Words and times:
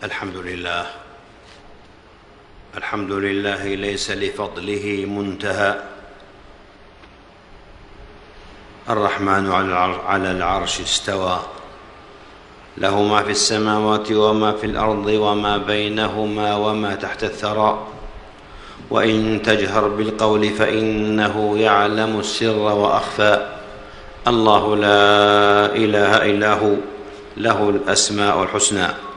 الحمد 0.00 0.36
لله. 0.36 0.86
الحمد 2.76 3.12
لله 3.12 3.74
ليس 3.74 4.10
لفضله 4.10 5.04
منتهى. 5.08 5.80
الرحمن 8.90 9.52
على 10.06 10.30
العرش 10.30 10.80
استوى. 10.80 11.40
له 12.78 13.02
ما 13.02 13.22
في 13.22 13.30
السماوات 13.30 14.12
وما 14.12 14.52
في 14.52 14.66
الأرض 14.66 15.06
وما 15.06 15.56
بينهما 15.56 16.56
وما 16.56 16.94
تحت 16.94 17.24
الثرى. 17.24 17.86
وإن 18.90 19.42
تجهر 19.44 19.88
بالقول 19.88 20.50
فإنه 20.50 21.58
يعلم 21.58 22.20
السر 22.20 22.56
وأخفى. 22.56 23.46
الله 24.28 24.76
لا 24.76 25.66
إله 25.76 26.12
إلا 26.16 26.52
هو. 26.52 26.74
له 27.36 27.70
الأسماء 27.70 28.42
الحسنى. 28.42 29.09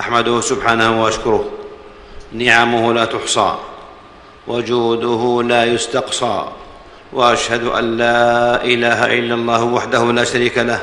أحمده 0.00 0.40
سبحانه 0.40 1.02
وأشكره. 1.02 1.44
نعمه 2.32 2.92
لا 2.92 3.04
تحصى. 3.04 3.54
وجوده 4.46 5.48
لا 5.48 5.64
يستقصى. 5.64 6.44
وأشهد 7.12 7.64
أن 7.66 7.96
لا 7.96 8.64
إله 8.64 9.18
إلا 9.18 9.34
الله 9.34 9.64
وحده 9.64 10.12
لا 10.12 10.24
شريك 10.24 10.58
له. 10.58 10.82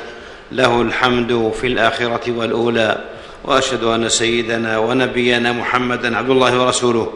له 0.51 0.81
الحمد 0.81 1.51
في 1.61 1.67
الآخرة 1.67 2.31
والأولى. 2.31 2.97
وأشهد 3.43 3.83
أن 3.83 4.09
سيدنا 4.09 4.77
ونبينا 4.77 5.51
محمدا 5.51 6.17
عبد 6.17 6.29
الله 6.29 6.61
ورسوله. 6.61 7.13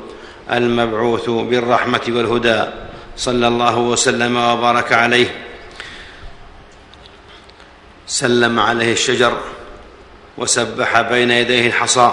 المبعوث 0.52 1.30
بالرحمة 1.30 2.02
والهدى. 2.08 2.63
صلى 3.17 3.47
الله 3.47 3.77
وسلم 3.77 4.38
وبارك 4.38 4.94
عليه. 4.94 5.45
سلم 8.08 8.59
عليه 8.59 8.94
الشجر. 8.94 9.38
وسبح 10.39 11.02
بين 11.02 11.31
يديه 11.31 11.67
الحصى 11.67 12.11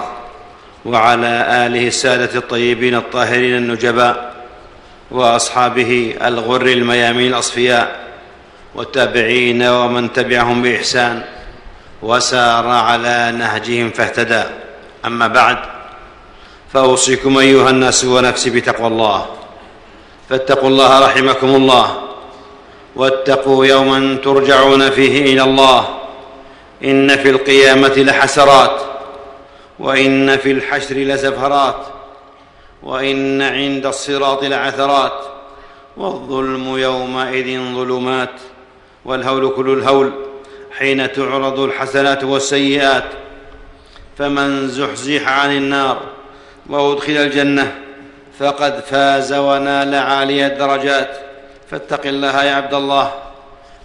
وعلى 0.85 1.65
آله 1.65 1.87
السادة 1.87 2.39
الطيبين 2.39 2.95
الطاهرين 2.95 3.57
النجباء 3.57 4.35
وأصحابه 5.11 6.15
الغر 6.21 6.61
الميامين 6.61 7.27
الأصفياء 7.33 7.99
والتابعين 8.75 9.63
ومن 9.63 10.13
تبعهم 10.13 10.61
بإحسان 10.61 11.23
وسار 12.01 12.67
على 12.67 13.33
نهجهم 13.37 13.89
فاهتدى. 13.89 14.43
أما 15.05 15.27
بعد 15.27 15.57
فأوصيكم 16.73 17.37
أيها 17.37 17.69
الناس 17.69 18.05
ونفسي 18.05 18.49
بتقوى 18.49 18.87
الله. 18.87 19.25
فاتقوا 20.29 20.69
الله 20.69 20.99
رحمكم 20.99 21.47
الله 21.47 22.01
واتقوا 22.95 23.65
يوما 23.65 24.17
ترجعون 24.23 24.89
فيه 24.89 25.33
إلى 25.33 25.43
الله. 25.43 25.96
إن 26.83 27.17
في 27.17 27.29
القيامة 27.29 27.93
لحسرات 27.97 28.81
وإن 29.79 30.37
في 30.37 30.51
الحشر 30.51 30.95
لزفرات 30.95 31.85
وإن 32.83 33.41
عند 33.41 33.85
الصراط 33.85 34.43
لعثرات 34.43 35.25
والظلم 35.97 36.77
يومئذ 36.77 37.59
ظلمات 37.75 38.33
والهول 39.05 39.49
كل 39.49 39.69
الهول 39.69 40.11
حين 40.77 41.11
تعرض 41.11 41.59
الحسنات 41.59 42.23
والسيئات 42.23 43.03
فمن 44.17 44.67
زحزح 44.67 45.27
عن 45.27 45.57
النار 45.57 46.01
وأدخل 46.69 47.17
الجنة 47.17 47.75
فقد 48.39 48.79
فاز 48.79 49.33
ونال 49.33 49.95
عالي 49.95 50.45
الدرجات. 50.45 51.17
فاتق 51.71 52.05
الله 52.05 52.43
يا 52.43 52.55
عبد 52.55 52.73
الله. 52.73 53.13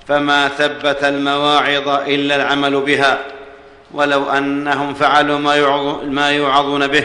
فما 0.08 0.48
ثبت 0.48 1.05
المواعظ 1.05 1.89
إلا 1.89 2.36
العمل 2.36 2.81
بها. 2.81 3.19
ولو 3.95 4.31
أنهم 4.31 4.95
فعلوا 4.95 5.39
ما 6.05 6.31
يوعظون 6.31 6.86
به 6.86 7.05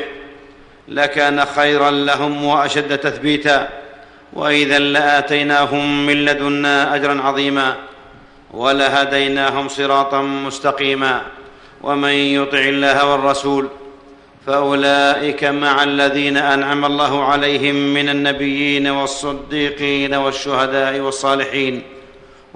لكان 0.87 1.45
خيرا 1.45 1.91
لهم 1.91 2.43
وأشد 2.45 2.97
تثبيتا. 2.97 3.69
وإذا 4.33 4.79
لآتيناهم 4.79 6.05
من 6.05 6.25
لدنا 6.25 6.95
أجرا 6.95 7.21
عظيما 7.21 7.75
ولهديناهم 8.51 9.67
صراطا 9.67 10.21
مستقيما. 10.21 11.21
ومن 11.81 12.09
يطع 12.09 12.57
الله 12.59 13.11
والرسول 13.11 13.67
فأولئك 14.47 15.43
مع 15.43 15.83
الذين 15.83 16.37
أنعم 16.37 16.85
الله 16.85 17.23
عليهم 17.23 17.75
من 17.75 18.09
النبيين 18.09 18.87
والصديقين 18.87 20.13
والشهداء 20.13 20.99
والصالحين. 20.99 21.81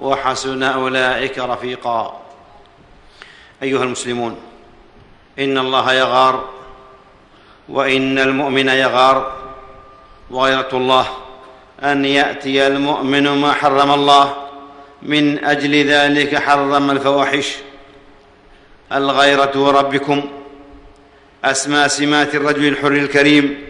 وحسن 0.02 0.62
أولئك 0.62 1.38
رفيقا. 1.38 2.20
أيها 3.62 3.84
المسلمون 3.84 4.36
إن 5.38 5.58
الله 5.58 5.92
يغار 5.92 6.48
وإن 7.68 8.18
المؤمن 8.18 8.68
يغار. 8.68 9.32
وغيرة 10.30 10.68
الله 10.72 11.06
أن 11.82 12.04
يأتي 12.04 12.66
المؤمن 12.66 13.28
ما 13.28 13.52
حرم 13.52 13.90
الله 13.90 14.34
من 15.02 15.44
أجل 15.44 15.84
ذلك 15.84 16.36
حرم 16.36 16.90
الفواحش. 16.90 17.48
الغيرة 18.92 19.70
ربكم 19.70 20.18
أسمى 21.44 21.88
سمات 21.88 22.34
الرجل 22.34 22.68
الحر 22.68 22.92
الكريم 22.92 23.64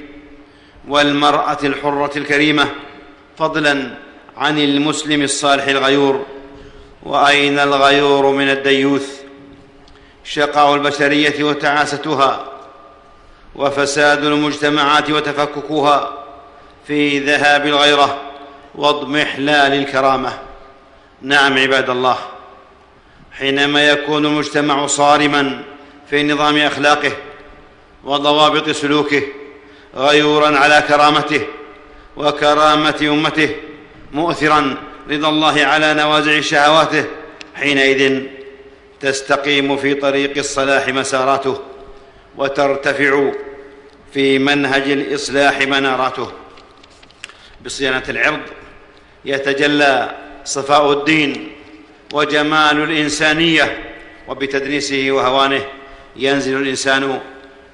والمرأة 0.88 1.59
الحرة 1.65 2.19
الكريمة 2.19 2.69
فضلا 3.38 3.94
عن 4.42 4.58
المسلم 4.58 5.22
الصالح 5.22 5.64
الغيور 5.64 6.26
وأين 7.03 7.58
الغيور 7.58 8.26
من 8.30 8.50
الديوث؟ 8.50 9.20
شقاء 10.25 10.75
البشرية 10.75 11.44
وتعاستها 11.44 12.44
وفساد 13.54 14.25
المجتمعات 14.25 15.10
وتفككها 15.10 16.25
في 16.86 17.19
ذهاب 17.19 17.66
الغيرة 17.66 18.20
واضمحلال 18.75 19.72
الكرامة. 19.72 20.38
نعم 21.22 21.59
عباد 21.59 21.91
الله 21.91 22.19
حينما 23.32 23.88
يكون 23.88 24.26
المجتمع 24.26 24.86
صارما 24.86 25.62
في 26.10 26.22
نظام 26.22 26.56
أخلاقه 26.56 27.12
وضوابط 28.04 28.70
سلوكه 28.70 29.22
غيورا 29.97 30.59
على 30.59 30.84
كرامته 30.88 31.47
وكرامة 32.16 32.98
أمته 33.03 33.56
مؤثرا 34.12 34.77
رضا 35.11 35.28
الله 35.28 35.65
على 35.65 35.95
نوازع 35.95 36.41
شهواته 36.41 37.05
حينئذ 37.55 38.23
تستقيم 39.00 39.77
في 39.77 39.95
طريق 39.95 40.39
الصلاح 40.39 40.89
مساراته 40.89 41.61
وترتفع 42.37 43.31
في 44.15 44.39
منهج 44.39 44.91
الإصلاح 44.91 45.61
مناراته. 45.61 46.33
بصيانة 47.65 48.03
العرض 48.09 48.41
يتجلى 49.25 50.17
صفاء 50.45 50.93
الدين 50.93 51.53
وجمال 52.12 52.83
الإنسانية 52.83 53.95
وبتدنيسه 54.28 55.06
وهوانه 55.11 55.65
ينزل 56.17 56.56
الإنسان 56.56 57.21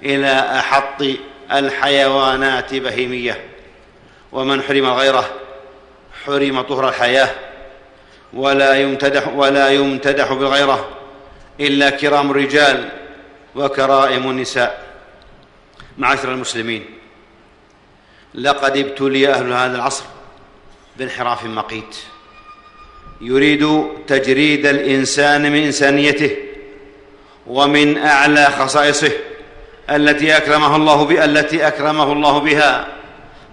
إلى 0.02 0.58
أحط 0.58 1.04
الحيوانات 1.52 2.74
بهيمية. 2.74 3.44
ومن 4.32 4.62
حرم 4.62 4.84
الغيره 4.84 5.30
حرم 6.28 6.60
طهر 6.60 6.88
الحياة 6.88 7.30
ولا 8.32 8.74
يمتدح 8.74 9.28
ولا 9.28 9.70
يمتدح 9.70 10.32
بالغيره 10.32 10.88
إلا 11.60 11.90
كرام 11.90 12.30
الرجال 12.30 12.88
وكرائم 13.56 14.30
النساء. 14.30 14.82
معاشر 15.98 16.32
المسلمين 16.32 16.84
لقد 18.34 18.76
ابتلي 18.76 19.28
أهل 19.28 19.52
هذا 19.52 19.76
العصر 19.76 20.04
بانحراف 20.96 21.44
مقيت. 21.44 21.96
يريد 23.20 23.82
تجريد 24.06 24.66
الإنسان 24.66 25.52
من 25.52 25.62
إنسانيته 25.62 26.36
ومن 27.46 27.98
أعلى 27.98 28.46
خصائصه 28.46 29.12
التي 29.90 30.36
أكرمه 30.36 30.76
الله 30.76 31.24
التي 31.24 31.66
أكرمه 31.66 32.12
الله 32.12 32.38
بها. 32.38 32.97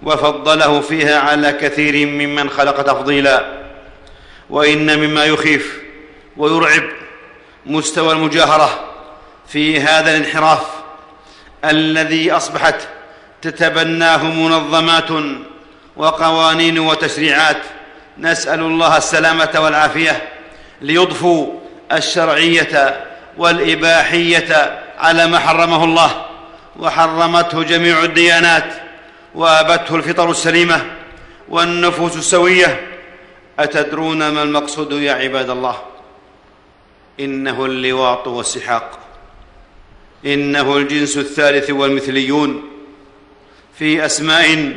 وفضله 0.02 0.80
فيها 0.80 1.20
على 1.20 1.52
كثير 1.52 2.06
ممن 2.06 2.50
خلق 2.50 2.82
تفضيلا. 2.82 3.66
وإن 4.50 4.98
مما 4.98 5.24
يخيف 5.24 5.78
ويرعب 6.36 6.82
مستوى 7.66 8.12
المجاهرة 8.12 8.80
في 9.48 9.80
هذا 9.80 10.16
الانحراف 10.16 10.66
الذي 11.64 12.32
أصبحت 12.32 12.74
تتبناه 13.42 14.24
منظمات 14.24 15.08
وقوانين 15.96 16.78
وتشريعات 16.78 17.62
نسأل 18.18 18.60
الله 18.60 18.96
السلامة 18.96 19.50
والعافية 19.56 20.28
ليضفوا 20.80 21.52
الشرعية 21.92 23.04
والإباحية 23.38 24.80
على 24.98 25.26
ما 25.26 25.38
حرمه 25.38 25.84
الله 25.84 26.26
وحرمته 26.76 27.62
جميع 27.62 28.04
الديانات. 28.04 28.85
وابته 29.36 29.96
الفطر 29.96 30.30
السليمة 30.30 30.86
والنفوس 31.48 32.16
السوية. 32.16 32.86
أتدرون 33.58 34.28
ما 34.28 34.42
المقصود 34.42 34.92
يا 34.92 35.12
عباد 35.12 35.50
الله؟ 35.50 35.76
إنه 37.20 37.64
اللواط 37.64 38.26
والسحاق. 38.26 38.98
إنه 40.26 40.76
الجنس 40.76 41.16
الثالث 41.16 41.70
والمثليون. 41.70 42.62
في 43.78 44.06
أسماء 44.06 44.76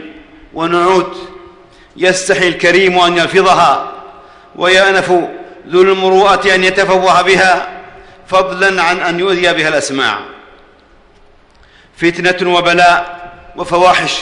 ونعوت 0.53 1.17
يستحي 1.97 2.47
الكريم 2.47 3.00
أن 3.00 3.17
يلفظها 3.17 3.91
ويأنف 4.56 5.11
ذو 5.67 5.81
المروءة 5.81 6.56
أن 6.56 6.63
يتفوه 6.63 7.21
بها 7.21 7.81
فضلا 8.27 8.83
عن 8.83 9.00
أن 9.00 9.19
يؤذي 9.19 9.53
بها 9.53 9.67
الاسماع 9.67 10.19
فتنة 11.97 12.53
وبلاء 12.53 13.31
وفواحش 13.56 14.19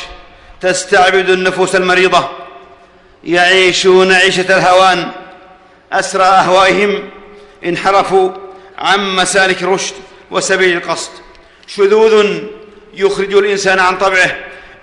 تستعبد 0.62 1.30
النفوس 1.30 1.76
المريضة 1.76 2.30
يعيشون 3.24 4.12
عيشة 4.12 4.58
الهوان 4.58 5.12
أسرى 5.94 6.24
أهوائهم 6.24 7.10
انحرفوا 7.66 8.32
عن 8.78 9.16
مسالك 9.16 9.64
الرشد 9.64 9.94
وسبيل 10.32 10.78
القصد. 10.78 11.12
شذوذ 11.68 12.40
يخرج 12.94 13.34
الإنسان 13.34 13.80
عن 13.80 13.98
طبعه 13.98 14.36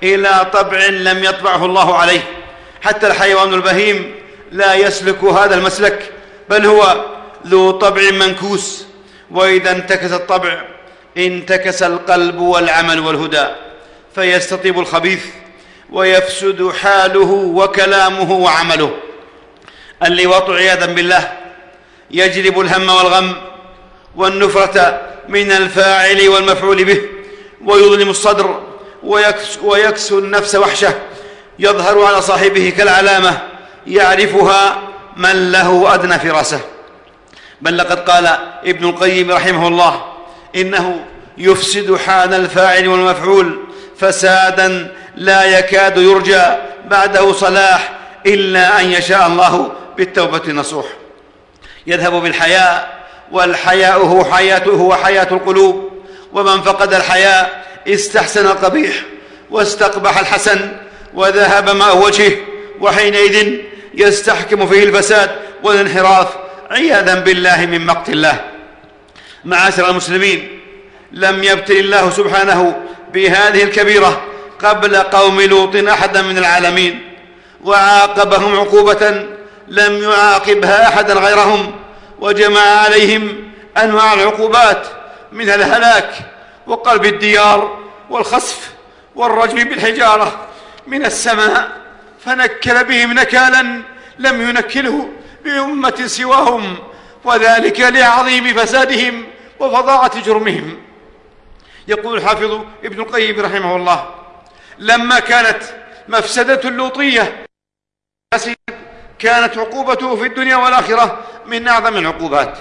إلى 0.02 0.50
طبع 0.52 0.86
لم 0.86 1.24
يطبعه 1.24 1.64
الله 1.64 1.96
عليه. 1.96 2.20
حتى 2.82 3.06
الحيوان 3.06 3.54
البهيم 3.54 4.14
لا 4.52 4.74
يسلك 4.74 5.24
هذا 5.24 5.54
المسلك 5.54 6.12
بل 6.50 6.66
هو 6.66 7.04
ذو 7.46 7.70
طبع 7.70 8.10
منكوس. 8.10 8.84
وإذا 9.30 9.70
انتكس 9.70 10.12
الطبع 10.12 10.64
انتكس 11.16 11.82
القلب 11.82 12.38
والعمل 12.38 13.00
والهدى 13.00 13.46
فيستطيب 14.14 14.78
الخبيث. 14.78 15.24
ويفسد 15.94 16.72
حاله 16.82 17.30
وكلامه 17.30 18.32
وعمله. 18.32 18.90
اللواط 20.06 20.50
عياذا 20.50 20.86
بالله 20.86 21.32
يجلب 22.10 22.60
الهم 22.60 22.88
والغم 22.88 23.34
والنفرة 24.16 25.00
من 25.28 25.52
الفاعل 25.52 26.28
والمفعول 26.28 26.84
به 26.84 27.00
ويظلم 27.64 28.10
الصدر 28.10 28.60
ويكسو 29.62 30.18
النفس 30.18 30.54
وحشة 30.54 30.94
يظهر 31.58 32.04
على 32.04 32.22
صاحبه 32.22 32.72
كالعلامة 32.76 33.38
يعرفها 33.86 34.82
من 35.16 35.52
له 35.52 35.94
أدنى 35.94 36.18
فراسة. 36.18 36.60
بل 37.60 37.78
لقد 37.78 38.10
قال 38.10 38.26
ابن 38.64 38.88
القيم 38.88 39.30
رحمه 39.30 39.68
الله 39.68 40.04
إنه 40.56 41.04
يفسد 41.38 41.96
حال 41.96 42.34
الفاعل 42.34 42.88
والمفعول 42.88 43.58
فسادا 43.98 44.94
لا 45.16 45.58
يكاد 45.58 45.96
يرجى 45.96 46.42
بعده 46.90 47.32
صلاح 47.32 47.90
إلا 48.26 48.80
أن 48.80 48.92
يشاء 48.92 49.26
الله 49.26 49.72
بالتوبة 49.96 50.42
النصوح 50.48 50.86
يذهب 51.86 52.12
بالحياء 52.12 53.04
والحياء 53.32 53.98
هو 53.98 54.24
حياته 54.24 54.70
هو 54.70 54.94
حياة 54.94 55.28
القلوب. 55.30 55.94
ومن 56.32 56.62
فقد 56.62 56.94
الحياء 56.94 57.64
استحسن 57.88 58.46
القبيح 58.46 58.94
واستقبح 59.50 60.18
الحسن 60.18 60.76
وذهب 61.14 61.70
ماء 61.70 61.96
وجهه 61.98 62.32
وحينئذ 62.80 63.58
يستحكم 63.94 64.66
فيه 64.66 64.82
الفساد 64.82 65.30
والانحراف 65.62 66.28
عياذا 66.70 67.14
بالله 67.14 67.66
من 67.66 67.86
مقت 67.86 68.08
الله. 68.08 68.40
معاشر 69.44 69.90
المسلمين 69.90 70.60
لم 71.12 71.44
يبتل 71.44 71.76
الله 71.76 72.10
سبحانه 72.10 72.82
بهذه 73.12 73.62
الكبيرة 73.62 74.33
قبل 74.62 74.96
قوم 74.96 75.40
لوط 75.40 75.76
أحدا 75.76 76.22
من 76.22 76.38
العالمين 76.38 77.12
وعاقبهم 77.64 78.56
عقوبة 78.56 79.26
لم 79.68 80.02
يعاقبها 80.02 80.88
أحدا 80.88 81.14
غيرهم 81.14 81.72
وجمع 82.20 82.60
عليهم 82.60 83.50
أنواع 83.76 84.12
العقوبات 84.12 84.86
من 85.32 85.50
الهلاك 85.50 86.14
وقلب 86.66 87.04
الديار 87.04 87.78
والخسف 88.10 88.72
والرجم 89.14 89.64
بالحجارة 89.64 90.46
من 90.86 91.04
السماء 91.04 91.72
فنكل 92.24 92.84
بهم 92.84 93.12
نكالا 93.12 93.82
لم 94.18 94.48
ينكله 94.48 95.08
بأمة 95.44 96.06
سواهم 96.06 96.76
وذلك 97.24 97.80
لعظيم 97.80 98.54
فسادهم 98.54 99.24
وفظاعة 99.60 100.20
جرمهم. 100.20 100.78
يقول 101.88 102.16
الحافظ 102.16 102.60
ابن 102.84 103.00
القيم 103.00 103.40
رحمه 103.40 103.76
الله 103.76 104.14
لما 104.78 105.20
كانت 105.20 105.62
مفسدة 106.08 106.60
اللوطية 106.64 107.46
كانت 109.18 109.58
عقوبته 109.58 110.16
في 110.16 110.26
الدنيا 110.26 110.56
والآخرة 110.56 111.18
من 111.46 111.68
أعظم 111.68 111.96
العقوبات. 111.96 112.58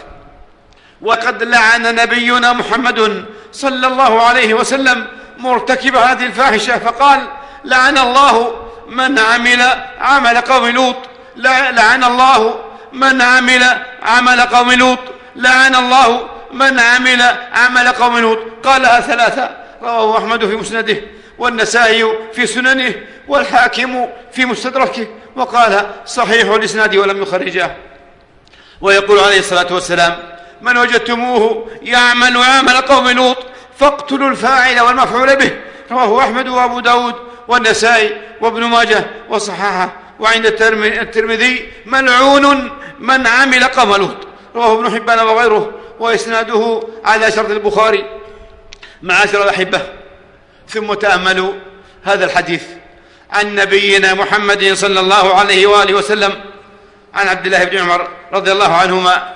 وقد 1.01 1.43
لعن 1.43 1.95
نبينا 1.95 2.53
محمد 2.53 3.25
صلى 3.51 3.87
الله 3.87 4.27
عليه 4.27 4.53
وسلم 4.53 5.07
مرتكب 5.37 5.95
هذه 5.95 6.25
الفاحشة 6.25 6.79
فقال 6.79 7.27
لعن 7.65 7.97
الله 7.97 8.65
من 8.87 9.19
عمل 9.19 9.61
عمل 9.99 10.37
قوم 10.37 10.67
لوط. 10.67 10.95
لعن 11.35 12.03
الله 12.03 12.59
من 12.93 13.21
عمل 13.21 13.63
عمل 14.03 14.41
قوم 14.41 14.71
لوط. 14.71 14.99
لعن 15.35 15.75
الله 15.75 16.29
من 16.53 16.79
عمل 16.79 17.21
عمل 17.53 17.87
قوم 17.87 18.17
لوط. 18.17 18.39
قالها 18.63 18.99
ثلاثة 18.99 19.57
رواه 19.81 20.17
أحمد 20.17 20.45
في 20.45 20.55
مسنده. 20.55 21.01
والنسائي 21.37 22.05
في 22.33 22.47
سننه 22.47 22.93
والحاكم 23.27 24.07
في 24.31 24.45
مستدركه 24.45 25.07
وقال 25.35 25.89
صحيح 26.05 26.49
الإسناد 26.49 26.95
ولم 26.95 27.21
يخرجه. 27.21 27.75
ويقول 28.81 29.19
عليه 29.19 29.39
الصلاة 29.39 29.73
والسلام 29.73 30.19
من 30.61 30.77
وجدتموه 30.77 31.67
يعمل 31.81 32.37
عمل 32.37 32.77
قوم 32.81 33.09
لوط 33.09 33.37
فاقتلوا 33.79 34.29
الفاعل 34.29 34.79
والمفعول 34.81 35.35
به. 35.35 35.51
رواه 35.91 36.19
أحمد 36.23 36.47
وأبو 36.47 36.79
داود 36.79 37.15
والنسائي 37.47 38.21
وابن 38.41 38.63
ماجه 38.63 39.05
وصححه. 39.29 39.93
وعند 40.19 40.45
الترمذي 40.45 41.69
ملعون 41.85 42.71
من 42.99 43.27
عمل 43.27 43.63
قوم 43.63 43.95
لوط. 43.95 44.17
رواه 44.55 44.73
ابن 44.73 44.95
حبان 44.95 45.19
وغيره. 45.19 45.71
وإسناده 45.99 46.83
على 47.05 47.31
شرط 47.31 47.49
البخاري. 47.49 48.05
معاشر 49.01 49.43
الأحبة. 49.43 49.81
ثم 50.69 50.93
تأملوا 50.93 51.53
هذا 52.03 52.25
الحديث 52.25 52.63
عن 53.31 53.55
نبينا 53.55 54.13
محمد 54.13 54.73
صلى 54.73 54.99
الله 54.99 55.35
عليه 55.35 55.67
وآله 55.67 55.93
وسلم 55.93 56.33
عن 57.13 57.27
عبد 57.27 57.45
الله 57.45 57.63
بن 57.63 57.77
عمر 57.77 58.07
رضي 58.33 58.51
الله 58.51 58.73
عنهما 58.73 59.33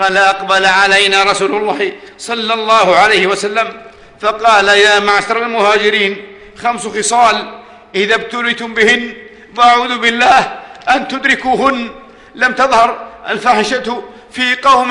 قال 0.00 0.16
أقبل 0.16 0.66
علينا 0.66 1.22
رسول 1.22 1.54
الله 1.54 1.92
صلى 2.18 2.54
الله 2.54 2.96
عليه 2.96 3.26
وسلم 3.26 3.82
فقال 4.20 4.68
يا 4.68 4.98
معشر 5.00 5.42
المهاجرين 5.42 6.26
خمس 6.62 6.86
خصال 6.86 7.60
إذا 7.94 8.14
ابتليتم 8.14 8.74
بهن 8.74 9.14
فأعوذ 9.56 9.98
بالله 9.98 10.60
أن 10.88 11.08
تدركوهن 11.08 11.90
لم 12.34 12.52
تظهر 12.52 13.06
الفاحشة 13.28 14.02
في 14.32 14.54
قوم 14.54 14.90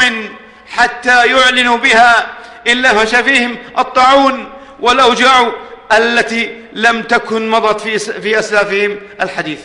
حتى 0.72 1.26
يعلنوا 1.28 1.78
بها 1.78 2.28
إلا 2.68 2.94
فش 2.94 3.16
فيهم 3.16 3.58
الطاعون 3.78 4.50
والاوجاع 4.80 5.52
التي 5.98 6.62
لم 6.74 7.02
تكن 7.02 7.50
مضت 7.50 7.82
في 7.82 8.00
في 8.00 8.40
أسلافهم 8.40 9.00
الحديث. 9.22 9.60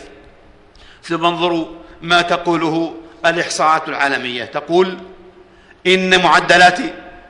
ثم 1.03 1.25
انظروا 1.25 1.67
ما 2.03 2.23
تقوله 2.23 2.95
الإحصاءات 3.27 3.89
العالمية. 3.89 4.45
تقول 4.45 4.99
إن 5.87 6.23
معدلات 6.23 6.79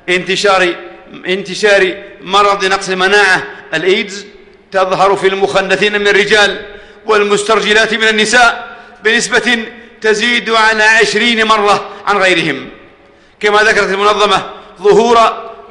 انتشار 0.08 0.74
انتشار 1.26 1.94
مرض 2.20 2.64
نقص 2.64 2.88
المناعه 2.88 3.42
الإيدز 3.74 4.26
تظهر 4.72 5.16
في 5.16 5.28
المخنثين 5.28 6.00
من 6.00 6.08
الرجال 6.08 6.66
والمسترجلات 7.06 7.94
من 7.94 8.08
النساء 8.08 8.76
بنسبة 9.04 9.64
تزيد 10.00 10.50
على 10.50 10.82
عشرين 10.82 11.44
مرة 11.46 11.90
عن 12.06 12.16
غيرهم. 12.16 12.68
كما 13.40 13.62
ذكرت 13.62 13.88
المنظمة 13.88 14.50
ظهور 14.82 15.18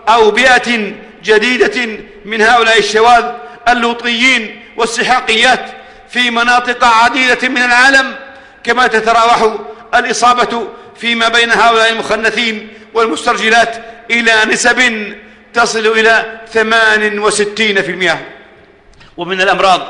أوبئة 0.10 0.94
جديدة 1.24 2.00
من 2.26 2.42
هؤلاء 2.42 2.80
الشواذ 2.80 3.26
اللوطيين 3.68 4.62
والسحاقيات 4.78 5.66
في 6.10 6.32
مناطق 6.32 6.84
عديدة 6.84 7.50
من 7.50 7.58
العالم 7.58 8.16
كما 8.64 8.88
تتراوح 8.88 9.58
الإصابة 9.96 10.68
فيما 10.98 11.28
بين 11.28 11.52
هؤلاء 11.52 11.92
المخنثين 11.92 12.70
والمسترجلات 12.94 13.76
إلى 14.12 14.34
نسب 14.46 15.14
تصل 15.54 15.88
إلى 15.88 16.40
ثمان 16.54 17.20
وستين 17.20 17.82
في 17.82 17.92
المئة. 17.92 18.20
ومن 19.18 19.42
الأمراض 19.42 19.82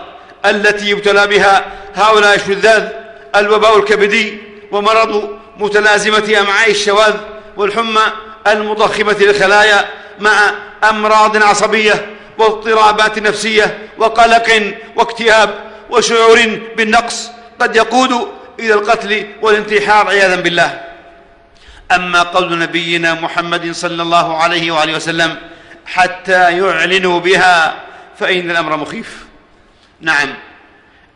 التي 0.45 0.89
يبتلى 0.89 1.27
بها 1.27 1.65
هؤلاء 1.95 2.35
الشذاذ 2.35 2.87
الوباء 3.35 3.79
الكبدي 3.79 4.37
ومرض 4.71 5.39
متلازمة 5.57 6.39
أمعاء 6.39 6.71
الشواذ 6.71 7.13
والحمى 7.57 8.01
المضخمة 8.47 9.15
للخلايا 9.19 9.85
مع 10.19 10.51
أمراض 10.89 11.43
عصبية 11.43 12.05
واضطرابات 12.37 13.19
نفسية 13.19 13.77
وقلق 13.97 14.73
واكتئاب 14.95 15.49
وشعور 15.89 16.59
بالنقص 16.77 17.29
قد 17.59 17.75
يقود 17.75 18.27
إلى 18.59 18.73
القتل 18.73 19.27
والانتحار 19.41 20.07
عياذا 20.07 20.35
بالله. 20.35 20.81
أما 21.91 22.23
قول 22.23 22.59
نبينا 22.59 23.13
محمد 23.13 23.71
صلى 23.71 24.01
الله 24.01 24.37
عليه 24.37 24.71
وآله 24.71 24.95
وسلم 24.95 25.37
حتى 25.85 26.57
يعلنوا 26.57 27.19
بها 27.19 27.75
فإن 28.19 28.51
الأمر 28.51 28.77
مخيف. 28.77 29.25
نعم 30.01 30.33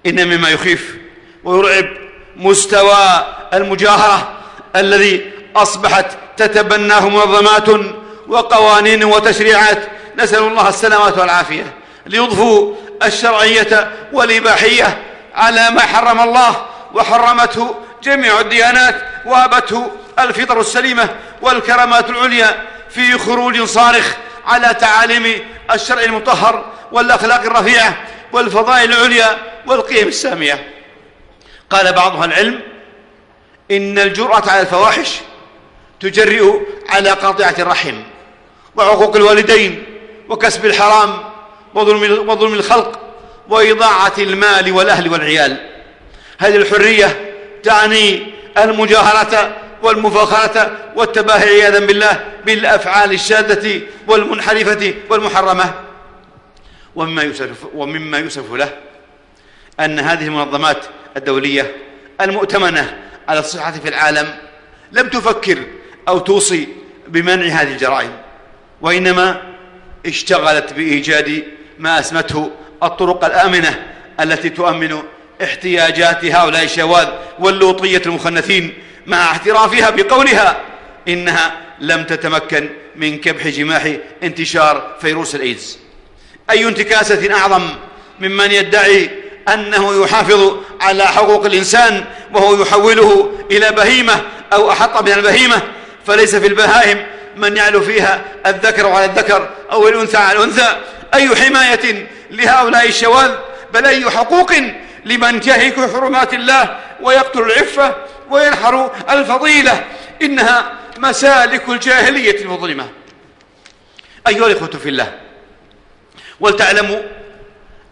إن 0.06 0.28
مما 0.28 0.50
يخيف 0.50 0.98
ويرعب 1.44 1.86
مستوى 2.36 3.26
المجاهرة 3.54 4.32
الذي 4.76 5.32
أصبحت 5.56 6.06
تتبناه 6.38 7.10
منظمات 7.10 7.68
وقوانين 8.28 9.04
وتشريعات 9.04 9.84
نسأل 10.20 10.44
الله 10.44 10.70
السلامة 10.70 11.14
والعافية 11.20 11.74
ليضفوا 12.06 12.76
الشرعية 13.04 13.92
والإباحية 14.14 14.98
على 15.36 15.70
ما 15.70 15.82
حرم 15.82 16.20
الله 16.20 16.66
وحرمته 16.94 17.76
جميع 18.04 18.40
الديانات 18.40 18.96
وابته 19.26 19.92
الفطر 20.20 20.60
السليمة 20.60 21.10
والكرامات 21.42 22.10
العليا 22.10 22.66
في 22.90 23.18
خروج 23.18 23.64
صارخ 23.64 24.16
على 24.46 24.74
تعاليم 24.74 25.46
الشرع 25.72 26.04
المطهر 26.04 26.66
والأخلاق 26.92 27.42
الرفيعة 27.42 27.98
والفضائل 28.34 28.94
العليا 28.94 29.38
والقيم 29.68 30.08
السامية. 30.08 30.74
قال 31.70 31.94
بعض 31.94 32.24
العلم 32.24 32.60
إن 33.72 34.00
الجرأة 34.00 34.50
على 34.50 34.62
الفواحش 34.62 35.20
تجرئ 36.00 36.54
على 36.90 37.10
قاطعة 37.10 37.56
الرحم 37.60 37.96
وعقوق 38.76 39.16
الوالدين 39.16 39.99
وكسب 40.30 40.66
الحرام 40.66 41.18
وظلم, 41.76 42.30
وظلم 42.30 42.54
الخلق 42.54 43.00
وإضاعة 43.50 44.14
المال 44.18 44.72
والأهل 44.72 45.12
والعيال. 45.12 45.70
هذه 46.38 46.56
الحرية 46.56 47.36
تعني 47.64 48.34
المجاهرة 48.58 49.56
والمفاخرة 49.84 50.78
والتباهي 50.96 51.50
عياذا 51.50 51.80
بالله 51.86 52.26
بالأفعال 52.46 53.12
الشاذة 53.12 53.82
والمنحرفة 54.08 54.94
والمحرمة. 55.10 55.74
ومما 56.96 57.24
يسف, 57.24 57.66
ومما 57.74 58.20
يسف 58.20 58.54
له 58.54 58.70
أن 59.80 60.00
هذه 60.00 60.26
المنظمات 60.26 60.86
الدولية 61.18 61.76
المؤتمنة 62.22 62.98
على 63.28 63.40
الصحة 63.40 63.72
في 63.72 63.90
العالم 63.90 64.36
لم 64.92 65.10
تفكر 65.10 65.58
أو 66.08 66.20
توصي 66.20 66.68
بمنع 67.08 67.46
هذه 67.46 67.72
الجرائم 67.72 68.12
وإنما 68.82 69.42
اشتغلت 70.06 70.74
بإيجاد 70.74 71.44
ما 71.80 72.00
أسمته 72.00 72.52
الطرق 72.84 73.26
الآمنة 73.26 73.86
التي 74.20 74.50
تؤمن 74.50 75.04
احتياجات 75.44 76.26
هؤلاء 76.26 76.64
الشواذ 76.64 77.08
واللوطية 77.40 78.02
المخنثين 78.06 78.74
مع 79.08 79.26
اعترافها 79.26 79.90
بقولها 79.90 80.62
إنها 81.08 81.52
لم 81.80 82.04
تتمكن 82.04 82.70
من 82.96 83.18
كبح 83.18 83.48
جماح 83.48 83.94
انتشار 84.24 84.96
فيروس 85.02 85.36
الإيدز. 85.36 85.80
أي 86.50 86.68
انتكاسة 86.68 87.34
أعظم 87.34 87.70
ممن 88.20 88.52
يدعي 88.52 89.10
أنه 89.54 90.04
يحافظ 90.04 90.56
على 90.82 91.08
حقوق 91.08 91.46
الإنسان 91.46 92.06
وهو 92.34 92.62
يحوله 92.62 93.32
إلى 93.52 93.72
بهيمة 93.72 94.22
أو 94.54 94.72
أحط 94.72 95.04
من 95.04 95.12
البهيمة 95.12 95.62
فليس 96.06 96.36
في 96.36 96.48
البهائم 96.48 97.06
من 97.40 97.58
يعلو 97.58 97.82
فيها 97.82 98.22
الذكر 98.46 98.88
على 98.88 99.06
الذكر 99.06 99.50
أو 99.72 99.88
الأنثى 99.88 100.18
على 100.18 100.38
الأنثى. 100.38 100.78
أي 101.14 101.36
حماية 101.36 102.08
لهؤلاء 102.32 102.88
الشواذ؟ 102.88 103.32
بل 103.74 103.86
أي 103.86 104.10
حقوق 104.10 104.52
لمن 105.06 105.36
ينتهك 105.36 105.94
حرمات 105.94 106.34
الله 106.34 106.80
ويقتل 107.02 107.40
العفة 107.40 107.96
وينحر 108.30 108.92
الفضيلة؟ 109.10 109.84
إنها 110.22 110.72
مسالك 110.98 111.70
الجاهلية 111.70 112.42
المظلمة. 112.42 112.90
أيها 114.28 114.48
الإخوة 114.48 114.68
في 114.68 114.90
الله 114.90 115.14
ولتعلموا 116.40 117.00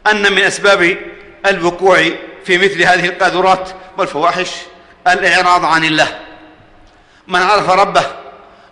أن 0.07 0.31
من 0.31 0.43
أسباب 0.43 0.97
الوقوع 1.45 1.97
في 2.45 2.57
مثل 2.57 2.81
هذه 2.81 3.05
القاذورات 3.05 3.69
والفواحش 3.97 4.49
الإعراض 5.07 5.65
عن 5.65 5.83
الله. 5.83 6.19
من 7.27 7.41
عرف 7.41 7.69
ربه 7.69 8.26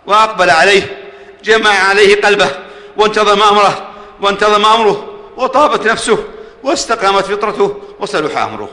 وأقبل 0.06 0.50
عليه 0.50 1.02
جمع 1.44 1.70
عليه 1.70 2.20
قلبه 2.20 2.50
وانتظم 2.96 3.42
أمره 3.42 3.88
وانتظم 4.20 4.64
أمره 4.64 5.12
وطابت 5.36 5.86
نفسه 5.86 6.24
واستقامت 6.62 7.24
فطرته 7.24 7.80
وصلح 8.00 8.38
أمره. 8.38 8.68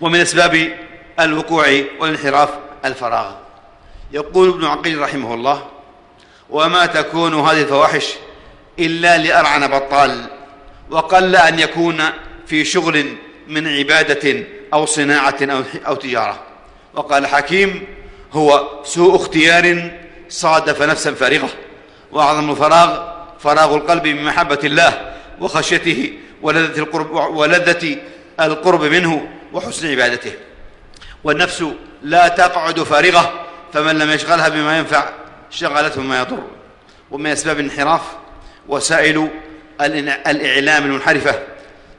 ومن 0.00 0.20
أسباب 0.20 0.78
الوقوع 1.20 1.66
والانحراف 2.00 2.48
الفراغ. 2.84 3.32
يقول 4.12 4.48
ابن 4.48 4.64
عقيل 4.64 5.00
رحمه 5.00 5.34
الله 5.34 5.66
وما 6.50 6.86
تكون 6.86 7.34
هذه 7.34 7.62
الفواحش 7.62 8.14
إلا 8.78 9.18
لأرعن 9.18 9.66
بطال 9.66 10.26
وقل 10.90 11.36
أن 11.36 11.58
يكون 11.58 12.02
في 12.46 12.64
شغل 12.64 13.16
من 13.48 13.68
عبادة 13.68 14.44
أو 14.74 14.86
صناعة 14.86 15.36
أو 15.86 15.94
تجارة. 15.94 16.38
وقال 16.94 17.26
حكيم 17.26 17.86
هو 18.32 18.68
سوء 18.84 19.16
اختيار 19.16 19.90
صادف 20.28 20.82
نفسا 20.82 21.14
فارغة 21.14 21.48
وأعظم 22.12 22.50
الفراغ 22.50 23.08
فراغ 23.40 23.74
القلب 23.74 24.06
من 24.06 24.24
محبة 24.24 24.58
الله 24.64 25.14
وخشيته 25.40 26.12
ولذة 26.42 26.78
القرب, 26.78 27.10
ولذة 27.12 27.96
القرب 28.40 28.82
منه 28.84 29.28
وحسن 29.52 29.90
عبادته. 29.90 30.32
والنفس 31.24 31.64
لا 32.02 32.28
تقعد 32.28 32.82
فارغة 32.82 33.46
فمن 33.72 33.98
لم 33.98 34.10
يشغلها 34.10 34.48
بما 34.48 34.78
ينفع 34.78 35.08
شغلته 35.50 36.00
بما 36.00 36.20
يضر. 36.20 36.42
ومن 37.10 37.30
أسباب 37.30 37.60
الانحراف 37.60 38.02
وسائل 38.68 39.28
الإعلام 39.80 40.84
المنحرفة 40.84 41.38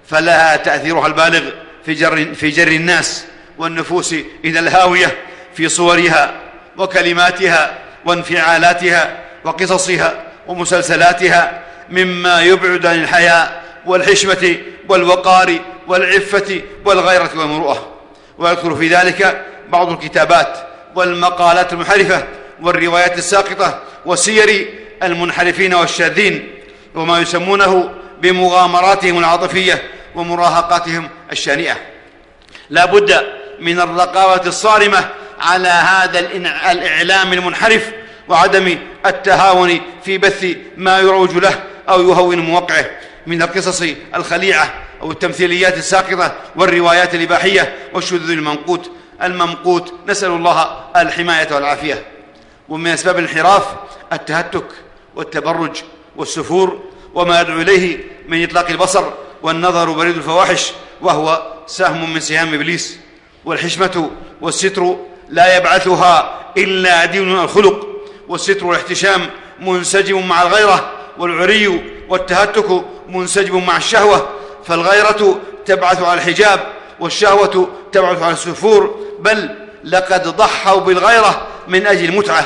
فلها 0.07 0.55
تأثيرها 0.55 1.07
البالغ 1.07 1.49
في 1.85 1.93
جر, 1.93 2.33
في 2.33 2.49
جر 2.49 2.67
الناس 2.67 3.25
والنفوس 3.57 4.13
إلى 4.45 4.59
الهاوية 4.59 5.17
في 5.55 5.69
صورها 5.69 6.39
وكلماتها 6.77 7.79
وانفعالاتها 8.05 9.17
وقصصها 9.43 10.13
ومسلسلاتها 10.47 11.61
مما 11.89 12.41
يبعد 12.41 12.85
عن 12.85 12.95
الحياء 13.03 13.63
والحشمة 13.85 14.57
والوقار 14.89 15.59
والعفة 15.87 16.61
والغيرة 16.85 17.29
والمروءة. 17.35 17.87
ويذكر 18.37 18.75
في 18.75 18.87
ذلك 18.87 19.45
بعض 19.69 19.91
الكتابات 19.91 20.57
والمقالات 20.95 21.73
المنحرفة 21.73 22.23
والروايات 22.61 23.17
الساقطة 23.17 23.79
وسير 24.05 24.67
المنحرفين 25.03 25.73
والشاذين 25.73 26.49
وما 26.95 27.19
يسمونه 27.19 27.91
بمغامراتهم 28.21 29.19
العاطفية 29.19 29.83
ومراهقاتهم 30.15 31.09
الشانئة 31.31 31.77
لا 32.69 32.85
بد 32.85 33.25
من 33.59 33.79
الرقابة 33.79 34.47
الصارمة 34.47 35.09
على 35.39 35.67
هذا 35.67 36.19
الإعلام 36.71 37.33
المنحرف 37.33 37.91
وعدم 38.27 38.77
التهاون 39.05 39.81
في 40.03 40.17
بث 40.17 40.45
ما 40.77 40.99
يروج 40.99 41.31
له 41.31 41.63
أو 41.89 42.01
يهون 42.01 42.39
موقعه 42.39 42.85
من 43.27 43.41
القصص 43.41 43.83
الخليعة 44.15 44.73
أو 45.01 45.11
التمثيليات 45.11 45.77
الساقطة 45.77 46.35
والروايات 46.55 47.15
الإباحية 47.15 47.75
والشذوذ 47.93 48.31
المنقوت 48.31 48.91
الممقوت. 49.23 49.93
نسأل 50.07 50.31
الله 50.31 50.79
الحماية 50.95 51.47
والعافية. 51.51 52.03
ومن 52.69 52.87
أسباب 52.91 53.19
الانحراف 53.19 53.63
التهتك 54.13 54.65
والتبرج 55.15 55.77
والسفور 56.15 56.83
وما 57.13 57.41
يدعو 57.41 57.61
إليه 57.61 57.97
من 58.27 58.43
إطلاق 58.43 58.69
البصر 58.69 59.03
والنظر 59.41 59.91
بريد 59.91 60.15
الفواحش 60.17 60.71
وهو 61.01 61.53
سهم 61.67 62.13
من 62.13 62.19
سهام 62.19 62.53
إبليس 62.53 62.97
والحشمة 63.45 64.11
والستر 64.41 64.97
لا 65.29 65.57
يبعثها 65.57 66.39
إلا 66.57 67.05
دين 67.05 67.39
الخلق 67.39 67.87
والستر 68.27 68.65
والاحتشام 68.65 69.29
منسجم 69.59 70.27
مع 70.27 70.41
الغيرة 70.41 70.91
والعري 71.17 71.81
والتهتك 72.09 72.83
منسجم 73.09 73.65
مع 73.65 73.77
الشهوة 73.77 74.29
فالغيرة 74.65 75.39
تبعث 75.65 76.01
على 76.01 76.21
الحجاب 76.21 76.59
والشهوة 76.99 77.69
تبعث 77.91 78.21
على 78.21 78.33
السفور 78.33 78.99
بل 79.19 79.49
لقد 79.83 80.27
ضحوا 80.27 80.79
بالغيرة 80.79 81.47
من 81.67 81.87
أجل 81.87 82.05
المتعة 82.05 82.45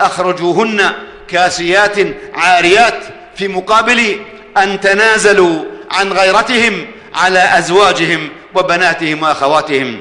أخرجوهن 0.00 0.92
كاسيات 1.28 1.96
عاريات 2.34 3.04
في 3.36 3.48
مقابل 3.48 4.20
أن 4.56 4.80
تنازلوا 4.80 5.64
عن 5.90 6.12
غيرتهم 6.12 6.86
على 7.14 7.58
أزواجهم 7.58 8.28
وبناتهم 8.54 9.22
وأخواتهم. 9.22 10.00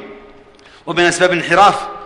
ومن 0.86 1.04
أسباب 1.04 1.34
الانحراف 1.34 1.76
سوء, 1.76 1.97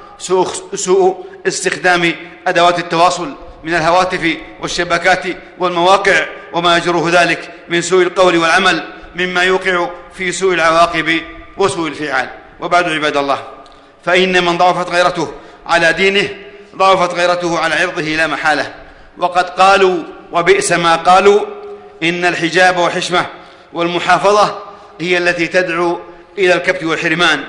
سوء 0.76 1.26
استخدام 1.48 2.16
أدوات 2.48 2.80
التواصل 2.80 3.34
من 3.64 3.76
الهواتف 3.76 4.38
والشبكات 4.62 5.24
والمواقع 5.60 6.26
وما 6.54 6.78
يجره 6.78 7.10
ذلك 7.10 7.52
من 7.70 7.82
سوء 7.82 8.04
القول 8.04 8.38
والعمل 8.38 8.84
مما 9.16 9.44
يوقع 9.44 9.90
في 10.14 10.32
سوء 10.32 10.54
العواقب 10.54 11.22
وسوء 11.58 11.88
الفعال. 11.88 12.30
وبعد 12.60 12.90
عباد 12.90 13.18
الله 13.18 13.44
فإن 14.06 14.46
من 14.46 14.58
ضعفت 14.58 14.90
غيرته 14.90 15.32
على 15.66 15.94
دينه 15.94 16.30
ضعفت 16.76 17.14
غيرته 17.14 17.60
على 17.60 17.76
عرضه 17.76 18.02
لا 18.02 18.28
محالة. 18.28 18.74
وقد 19.18 19.50
قالوا 19.50 20.04
وبئس 20.32 20.72
ما 20.72 20.96
قالوا 20.96 21.46
إن 22.04 22.26
الحجاب 22.26 22.78
والحشمة 22.78 23.26
والمحافظة 23.74 24.60
هي 25.02 25.18
التي 25.18 25.48
تدعو 25.48 26.00
إلى 26.38 26.54
الكبت 26.54 26.84
والحرمان. 26.84 27.44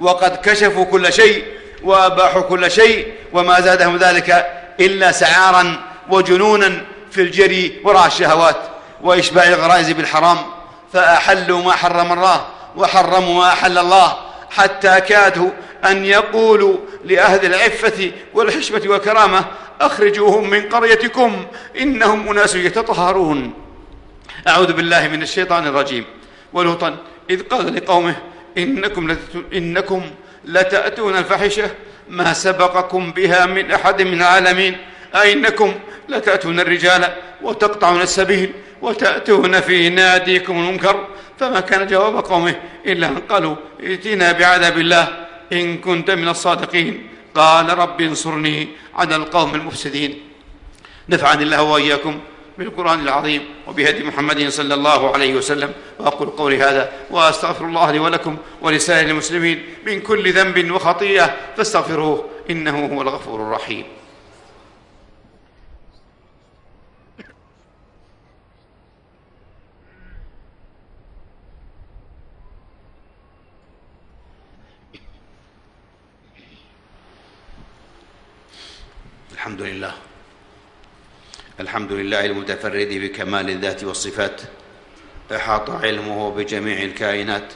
وقد 0.00 0.36
كشفوا 0.36 0.84
كل 0.84 1.12
شيء 1.12 1.44
وأباحوا 1.84 2.42
كل 2.42 2.70
شيء 2.70 3.12
وما 3.32 3.60
زادهم 3.60 3.96
ذلك 3.96 4.46
إلا 4.80 5.12
سعارا 5.12 5.82
وجنونا 6.10 6.80
في 7.10 7.20
الجري 7.20 7.80
وراء 7.84 8.06
الشهوات 8.06 8.56
وإشباع 9.02 9.48
الغرائز 9.48 9.90
بالحرام 9.90 10.38
فأحلوا 10.92 11.62
ما 11.62 11.72
حرم 11.72 12.12
الله 12.12 12.46
وحرموا 12.76 13.34
ما 13.34 13.48
أحل 13.48 13.78
الله 13.78 14.16
حتى 14.50 15.00
كادوا 15.00 15.50
أن 15.84 16.04
يقولوا 16.04 16.76
لأهل 17.04 17.46
العفة 17.46 18.12
والحشمة 18.34 18.82
والكرامة 18.86 19.44
أخرجوهم 19.80 20.50
من 20.50 20.68
قريتكم 20.68 21.46
إنهم 21.80 22.28
أناس 22.28 22.54
يتطهرون. 22.54 23.54
أعوذ 24.48 24.72
بالله 24.72 25.08
من 25.08 25.22
الشيطان 25.22 25.66
الرجيم. 25.66 26.04
ولوطا 26.52 26.96
إذ 27.30 27.42
قال 27.42 27.74
لقومه 27.76 28.16
إنكم, 28.58 29.16
إنكم 29.54 30.10
لتأتون 30.44 31.16
الفحشة 31.16 31.70
ما 32.08 32.32
سبقكم 32.32 33.12
بها 33.12 33.46
من 33.46 33.70
أحد 33.70 34.02
من 34.02 34.14
العالمين. 34.14 34.76
أئنكم 35.14 35.74
لتأتون 36.08 36.60
الرجال 36.60 37.08
وتقطعون 37.42 38.00
السبيل 38.00 38.52
وتأتون 38.82 39.60
في 39.60 39.88
ناديكم 39.88 40.52
المنكر. 40.52 41.06
فما 41.38 41.60
كان 41.60 41.86
جواب 41.86 42.24
قومه 42.24 42.54
إلا 42.86 43.08
أن 43.08 43.18
قالوا 43.18 43.56
ائتنا 43.80 44.32
بعذاب 44.32 44.78
الله 44.78 45.26
إن 45.52 45.78
كنت 45.78 46.10
من 46.10 46.28
الصادقين. 46.28 47.08
قال 47.34 47.78
رب 47.78 48.00
انصرني 48.00 48.68
على 48.94 49.16
القوم 49.16 49.54
المفسدين. 49.54 50.22
نفعني 51.08 51.42
الله 51.42 51.62
وإياكم 51.62 52.20
بالقرآن 52.58 53.00
العظيم 53.00 53.42
وبهدي 53.68 54.04
محمد 54.04 54.48
صلى 54.48 54.74
الله 54.74 55.14
عليه 55.14 55.34
وسلم 55.34 55.72
وأقول 55.98 56.28
قولي 56.28 56.62
هذا 56.62 56.92
وأستغفر 57.10 57.64
الله 57.64 57.90
لي 57.90 57.98
ولكم 57.98 58.36
ولسائر 58.62 59.08
المسلمين 59.08 59.64
من 59.86 60.00
كل 60.00 60.32
ذنب 60.32 60.70
وخطيئة 60.70 61.36
فاستغفروه 61.56 62.28
إنه 62.50 62.86
هو 62.86 63.02
الغفور 63.02 63.40
الرحيم. 63.40 63.84
الحمد 79.32 79.62
لله. 79.62 80.11
الحمد 81.62 81.92
لله 81.92 82.24
المتفرد 82.24 82.88
بكمال 82.88 83.50
الذات 83.50 83.84
والصفات 83.84 84.40
إحاط 85.36 85.70
علمه 85.70 86.30
بجميع 86.30 86.82
الكائنات. 86.82 87.52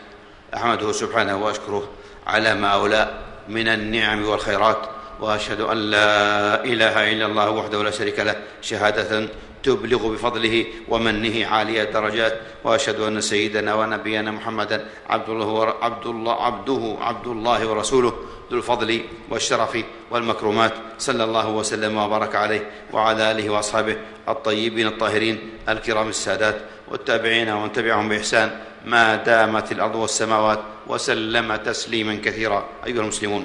أحمده 0.55 0.93
سبحانه 0.93 1.37
وأشكره 1.37 1.89
على 2.27 2.55
ما 2.55 2.69
أولى 2.69 3.19
من 3.49 3.69
النعم 3.69 4.25
والخيرات 4.25 4.89
وأشهد 5.21 5.61
أن 5.61 5.77
لا 5.77 6.65
إله 6.65 7.13
إلا 7.13 7.27
الله 7.27 7.51
وحده 7.51 7.83
لا 7.83 7.91
شريك 7.91 8.21
له 8.21 8.37
شهادة 8.63 9.29
تبلغ 9.67 10.03
بفضله 10.15 10.57
ومنه 10.89 11.47
عالي 11.47 11.83
الدرجات 11.83 12.35
وأشهد 12.65 13.01
أن 13.01 13.21
سيدنا 13.21 13.75
ونبينا 13.75 14.31
محمدا 14.31 14.79
عبد 15.11 15.29
الله 15.29 15.75
عبد 15.83 16.07
الله 16.07 16.35
عبده 16.47 16.83
عبد 17.01 17.27
الله 17.27 17.61
ورسوله. 17.71 18.13
ذو 18.51 18.57
الفضل 18.63 18.91
والشرف 19.31 19.75
والمكرمات. 20.11 20.75
صلى 20.99 21.25
الله 21.25 21.47
وسلم 21.51 21.93
وبارك 21.99 22.35
عليه 22.35 22.63
وعلى 22.95 23.23
آله 23.31 23.51
وأصحابه 23.51 23.97
الطيبين 24.29 24.87
الطاهرين 24.87 25.37
الكرام 25.69 26.09
السادات 26.09 26.57
والتابعين 26.89 27.49
ومن 27.49 27.73
تبعهم 27.73 28.09
بإحسان. 28.09 28.49
ما 28.87 29.17
دامت 29.19 29.73
الأرض 29.73 29.95
والسماوات 29.95 30.87
وسلم 30.87 31.57
تسليما 31.57 32.15
كثيرا. 32.23 32.87
أيها 32.87 33.03
المسلمون 33.03 33.45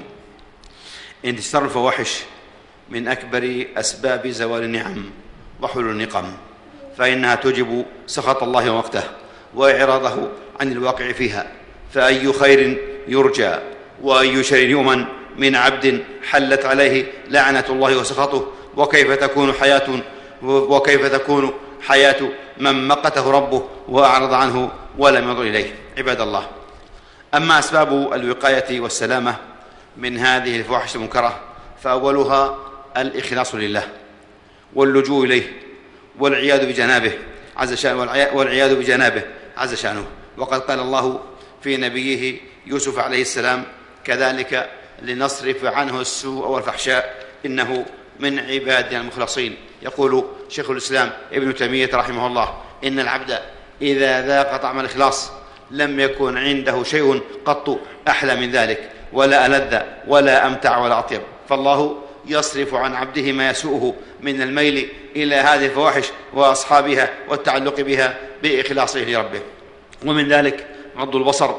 انتشار 1.25 1.65
الفواحش 1.65 2.23
من 2.89 3.07
أكبر 3.07 3.65
أسباب 3.77 4.27
زوال 4.27 4.63
النعم. 4.63 5.01
وحلول 5.61 5.89
النقم 5.89 6.25
فإنها 6.97 7.35
توجب 7.35 7.85
سخط 8.07 8.43
الله 8.43 8.71
وقته 8.71 9.03
وإعراضه 9.55 10.29
عن 10.59 10.71
الواقع 10.71 11.11
فيها. 11.11 11.51
فأي 11.93 12.33
خير 12.33 12.77
يرجى 13.07 13.51
وأي 14.01 14.43
شر 14.43 14.57
يؤمن 14.57 15.05
من 15.37 15.55
عبد 15.55 16.03
حلت 16.29 16.65
عليه 16.65 17.05
لعنة 17.27 17.65
الله 17.69 17.97
وسخطه؟ 17.97 18.47
وكيف 18.77 19.11
تكون 19.11 19.53
حياة 19.53 19.87
وكيف 20.43 21.05
تكون 21.05 21.53
حياة 21.81 22.29
من 22.57 22.87
مقته 22.87 23.31
ربه 23.31 23.63
وأعرض 23.87 24.33
عنه 24.33 24.71
ولم 24.97 25.29
ينظر 25.29 25.41
إليه؟ 25.41 25.75
عباد 25.97 26.21
الله 26.21 26.47
أما 27.33 27.59
أسباب 27.59 28.13
الوقاية 28.13 28.79
والسلامة 28.79 29.35
من 29.97 30.17
هذه 30.17 30.55
الفواحش 30.59 30.95
المنكرة 30.95 31.39
فأولها 31.83 32.57
الإخلاص 32.97 33.55
لله. 33.55 33.83
واللجوء 34.75 35.25
إليه 35.25 35.43
والعياذ 36.19 36.65
بجنابه 36.65 37.13
عز 37.57 37.73
شأنه 37.73 37.99
والعياذ 38.33 38.75
بجنابه 38.75 39.21
عز 39.57 39.73
شأنه. 39.73 40.05
وقد 40.37 40.61
قال 40.61 40.79
الله 40.79 41.19
في 41.61 41.77
نبيه 41.77 42.39
يوسف 42.67 42.99
عليه 42.99 43.21
السلام 43.21 43.63
كذلك 44.03 44.69
لنصرف 45.01 45.65
عنه 45.65 46.01
السوء 46.01 46.47
والفحشاء 46.47 47.25
إنه 47.45 47.85
من 48.19 48.39
عبادنا 48.39 49.01
المخلصين. 49.01 49.55
يقول 49.81 50.25
شيخ 50.49 50.69
الإسلام 50.69 51.11
ابن 51.33 51.55
تيمية 51.55 51.89
رحمه 51.93 52.27
الله 52.27 52.61
إن 52.83 52.99
العبد 52.99 53.39
إذا 53.81 54.27
ذاق 54.27 54.57
طعم 54.57 54.79
الإخلاص 54.79 55.31
لم 55.71 55.99
يكن 55.99 56.37
عنده 56.37 56.83
شيء 56.83 57.21
قط 57.45 57.79
أحلى 58.07 58.35
من 58.35 58.51
ذلك 58.51 58.89
ولا 59.13 59.45
ألذ 59.45 59.79
ولا 60.07 60.47
أمتع 60.47 60.77
ولا 60.77 60.99
أطيب. 60.99 61.21
فالله 61.49 61.97
يصرف 62.25 62.73
عن 62.73 62.93
عبده 62.95 63.31
ما 63.31 63.49
يسوءه 63.49 63.95
من 64.21 64.41
الميل 64.41 64.89
إلى 65.15 65.35
هذه 65.35 65.65
الفواحش 65.65 66.05
وأصحابها 66.33 67.09
والتعلق 67.29 67.81
بها 67.81 68.17
بإخلاصه 68.43 68.99
لربه. 68.99 69.41
ومن 70.05 70.27
ذلك 70.27 70.67
غض 70.97 71.15
البصر 71.15 71.51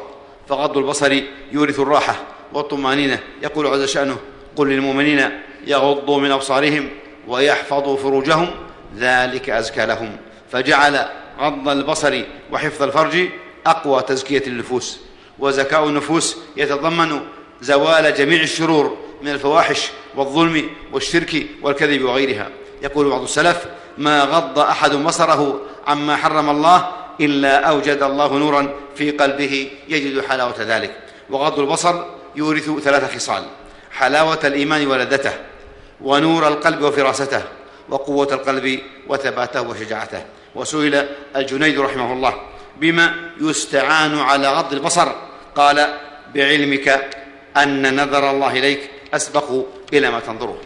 فغض 0.49 0.79
البصر 0.79 1.23
يورث 1.53 1.81
الراحة 1.81 2.17
والطمأنينة. 2.53 3.19
يقول 3.43 3.67
عز 3.67 3.85
شأنه 3.85 4.17
قل 4.57 4.69
للمؤمنين 4.69 5.31
يغضوا 5.67 6.21
من 6.21 6.31
أبصارهم 6.31 6.91
ويحفظوا 7.29 7.97
فروجهم 7.97 8.51
ذلك 8.99 9.51
أزكى 9.51 9.87
لهم. 9.87 10.17
فجعل 10.53 11.07
غض 11.41 11.69
البصر 11.69 12.23
وحفظ 12.53 12.83
الفرج 12.83 13.29
أقوى 13.67 14.03
تزكية 14.03 14.43
النفوس 14.47 15.01
وزكاء 15.39 15.85
النفوس 15.89 16.37
يتضمن 16.57 17.21
زوال 17.61 18.15
جميع 18.15 18.43
الشرور 18.43 18.97
من 19.23 19.29
الفواحش 19.29 19.91
والظلم 20.17 20.71
والشرك 20.93 21.47
والكذب 21.63 22.05
وغيرها. 22.05 22.49
يقول 22.83 23.11
بعض 23.11 23.23
السلف 23.23 23.65
ما 23.99 24.25
غض 24.25 24.59
أحد 24.59 24.95
بصره 24.95 25.61
عما 25.87 26.17
حرم 26.17 26.51
الله 26.51 26.89
إلا 27.21 27.69
أوجد 27.69 28.03
الله 28.03 28.39
نورا 28.39 28.75
في 28.95 29.11
قلبه 29.11 29.71
يجد 29.89 30.25
حلاوة 30.25 30.55
ذلك. 30.59 30.97
وغض 31.31 31.59
البصر 31.59 32.05
يورث 32.37 32.71
ثلاث 32.71 33.15
خصال 33.15 33.43
حلاوة 33.93 34.39
الإيمان 34.45 34.87
ولذته 34.87 35.33
ونور 36.01 36.49
القلب 36.49 36.83
وفراسته 36.83 37.43
وقوة 37.89 38.29
القلب 38.33 38.81
وثباته 39.09 39.63
وشجاعته. 39.63 40.25
وسئل 40.55 41.07
الجنيد 41.37 41.79
رحمه 41.79 42.13
الله 42.13 42.35
بما 42.81 43.15
يستعان 43.41 44.19
على 44.19 44.49
غض 44.49 44.73
البصر؟ 44.73 45.09
قال 45.57 45.99
بعلمك 46.35 47.11
أن 47.57 47.95
نذر 47.97 48.31
الله 48.31 48.51
إليك 48.51 48.91
أسبق 49.15 49.65
إلى 49.93 50.11
ما 50.11 50.21
تنظره. 50.21 50.59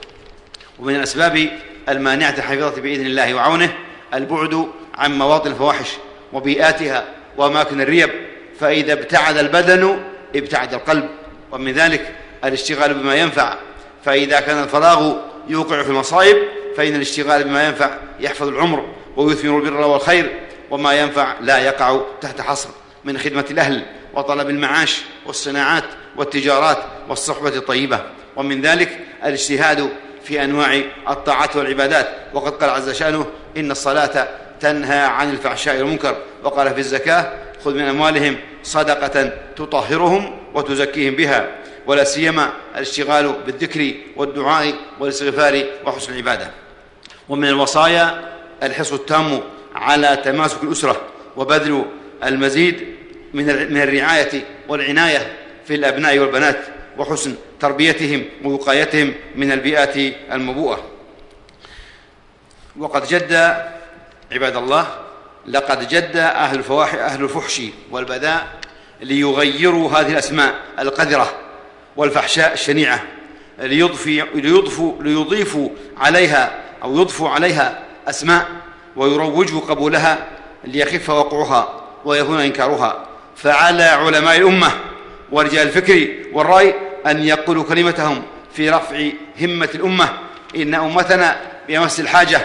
ومن 0.78 0.96
الأسباب 0.96 1.48
المانعة 1.88 2.34
الحفيظه 2.38 2.80
بإذن 2.80 3.06
الله 3.06 3.34
وعونه 3.34 3.76
البعد 4.14 4.66
عن 4.94 5.18
مواطن 5.18 5.50
الفواحش 5.50 5.88
وبيئاتها 6.32 7.04
وأماكن 7.36 7.80
الريب 7.80 8.10
فإذا 8.60 8.92
ابتعد 8.92 9.36
البدن 9.36 10.00
ابتعد 10.36 10.74
القلب. 10.74 11.08
ومن 11.52 11.72
ذلك 11.72 12.14
الاشتغال 12.44 12.94
بما 12.94 13.14
ينفع 13.14 13.56
فإذا 14.04 14.40
كان 14.40 14.62
الفراغ 14.62 15.16
يوقع 15.48 15.82
في 15.82 15.88
المصائب 15.88 16.36
فإن 16.76 16.94
الاشتغال 16.94 17.44
بما 17.44 17.66
ينفع 17.66 17.98
يحفظ 18.20 18.48
العمر 18.48 18.88
ويثمر 19.16 19.58
البر 19.58 19.80
والخير 19.80 20.40
وما 20.70 20.92
ينفع 20.92 21.34
لا 21.40 21.58
يقع 21.58 22.00
تحت 22.20 22.40
حصر. 22.40 22.68
من 23.04 23.18
خدمة 23.18 23.44
الأهل 23.50 23.86
وطلب 24.14 24.50
المعاش 24.50 25.02
والصناعات 25.26 25.84
والتجارات 26.16 26.78
والصحبة 27.08 27.48
الطيبة. 27.48 28.15
ومن 28.36 28.60
ذلك 28.60 28.98
الاجتهاد 29.24 29.88
في 30.24 30.44
أنواع 30.44 30.80
الطاعات 31.08 31.56
والعبادات. 31.56 32.08
وقد 32.34 32.52
قال 32.52 32.70
عز 32.70 32.90
شأنه 32.90 33.26
إن 33.56 33.70
الصلاة 33.70 34.28
تنهى 34.60 34.98
عن 34.98 35.30
الفحشاء 35.30 35.78
والمنكر. 35.78 36.16
وقال 36.44 36.74
في 36.74 36.78
الزكاة 36.78 37.32
خذ 37.64 37.74
من 37.74 37.82
أموالهم 37.82 38.36
صدقة 38.62 39.32
تطهرهم 39.56 40.38
وتزكيهم 40.54 41.14
بها. 41.14 41.48
ولا 41.86 42.04
سيما 42.04 42.50
الاشتغال 42.74 43.32
بالذكر 43.46 43.94
والدعاء 44.16 44.74
والاستغفار 45.00 45.64
وحسن 45.84 46.12
العبادة. 46.12 46.50
ومن 47.28 47.48
الوصايا 47.48 48.28
الحرص 48.62 48.92
التام 48.92 49.40
على 49.74 50.18
تماسك 50.24 50.62
الأسرة 50.62 51.00
وبذل 51.36 51.84
المزيد 52.24 52.86
من 53.34 53.80
الرعاية 53.82 54.44
والعناية 54.68 55.36
في 55.66 55.74
الأبناء 55.74 56.18
والبنات. 56.18 56.58
وحسن 56.98 57.34
تربيتهم 57.60 58.24
ووقايتهم 58.44 59.14
من 59.36 59.52
البيئات 59.52 59.96
المبوءة. 60.32 60.82
وقد 62.78 63.06
جد 63.06 63.32
عباد 64.32 64.56
الله 64.56 64.86
لقد 65.46 65.88
جد 65.88 66.16
أهل 66.16 66.58
الفواحش 66.58 66.98
أهل 66.98 67.24
الفحش 67.24 67.62
والبذاء 67.90 68.46
ليغيروا 69.00 69.90
هذه 69.90 70.12
الأسماء 70.12 70.54
القذرة 70.78 71.34
والفحشاء 71.96 72.52
الشنيعة 72.52 73.02
ليضفي 73.58 74.24
ليضفوا 74.34 75.02
ليضيفوا 75.02 75.68
عليها 75.96 76.60
أو 76.82 77.00
يضفوا 77.00 77.28
عليها 77.28 77.82
أسماء 78.08 78.46
ويروجوا 78.96 79.60
قبولها 79.60 80.26
ليخف 80.64 81.10
وقعها 81.10 81.84
ويهون 82.04 82.40
إنكارها. 82.40 83.06
فعلى 83.36 83.82
علماء 83.82 84.36
الأمة 84.36 84.72
ورجال 85.32 85.66
الفكر 85.66 86.08
والرأي 86.32 86.74
أن 87.06 87.22
يقولوا 87.24 87.64
كلمتهم 87.64 88.22
في 88.52 88.70
رفع 88.70 89.08
همة 89.40 89.68
الأمة. 89.74 90.08
إن 90.56 90.74
أمتنا 90.74 91.36
بأمس 91.68 92.00
الحاجة 92.00 92.40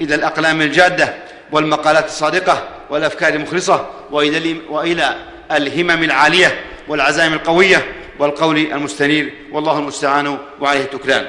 إلى 0.00 0.14
الأقلام 0.14 0.60
الجادة 0.62 1.14
والمقالات 1.52 2.06
الصادقة 2.06 2.68
والأفكار 2.90 3.34
المخلصة 3.34 3.90
وإلى 4.70 5.16
الهمم 5.52 6.02
العالية 6.04 6.60
والعزائم 6.88 7.32
القوية 7.32 7.92
والقول 8.18 8.58
المستنير. 8.58 9.34
والله 9.52 9.78
المستعان 9.78 10.38
وعليه 10.60 10.80
التكلان 10.80 11.26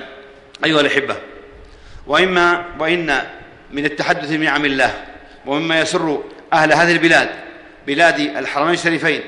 أيها 0.65 0.81
الأحبة 0.81 1.15
وإما 2.07 2.65
وإن 2.79 3.21
من 3.71 3.85
التحدث 3.85 4.29
بنعم 4.31 4.65
الله 4.65 4.93
ومما 5.45 5.81
يسر 5.81 6.23
أهل 6.53 6.73
هذه 6.73 6.91
البلاد 6.91 7.29
بلاد 7.87 8.19
الحرمين 8.19 8.73
الشريفين 8.73 9.21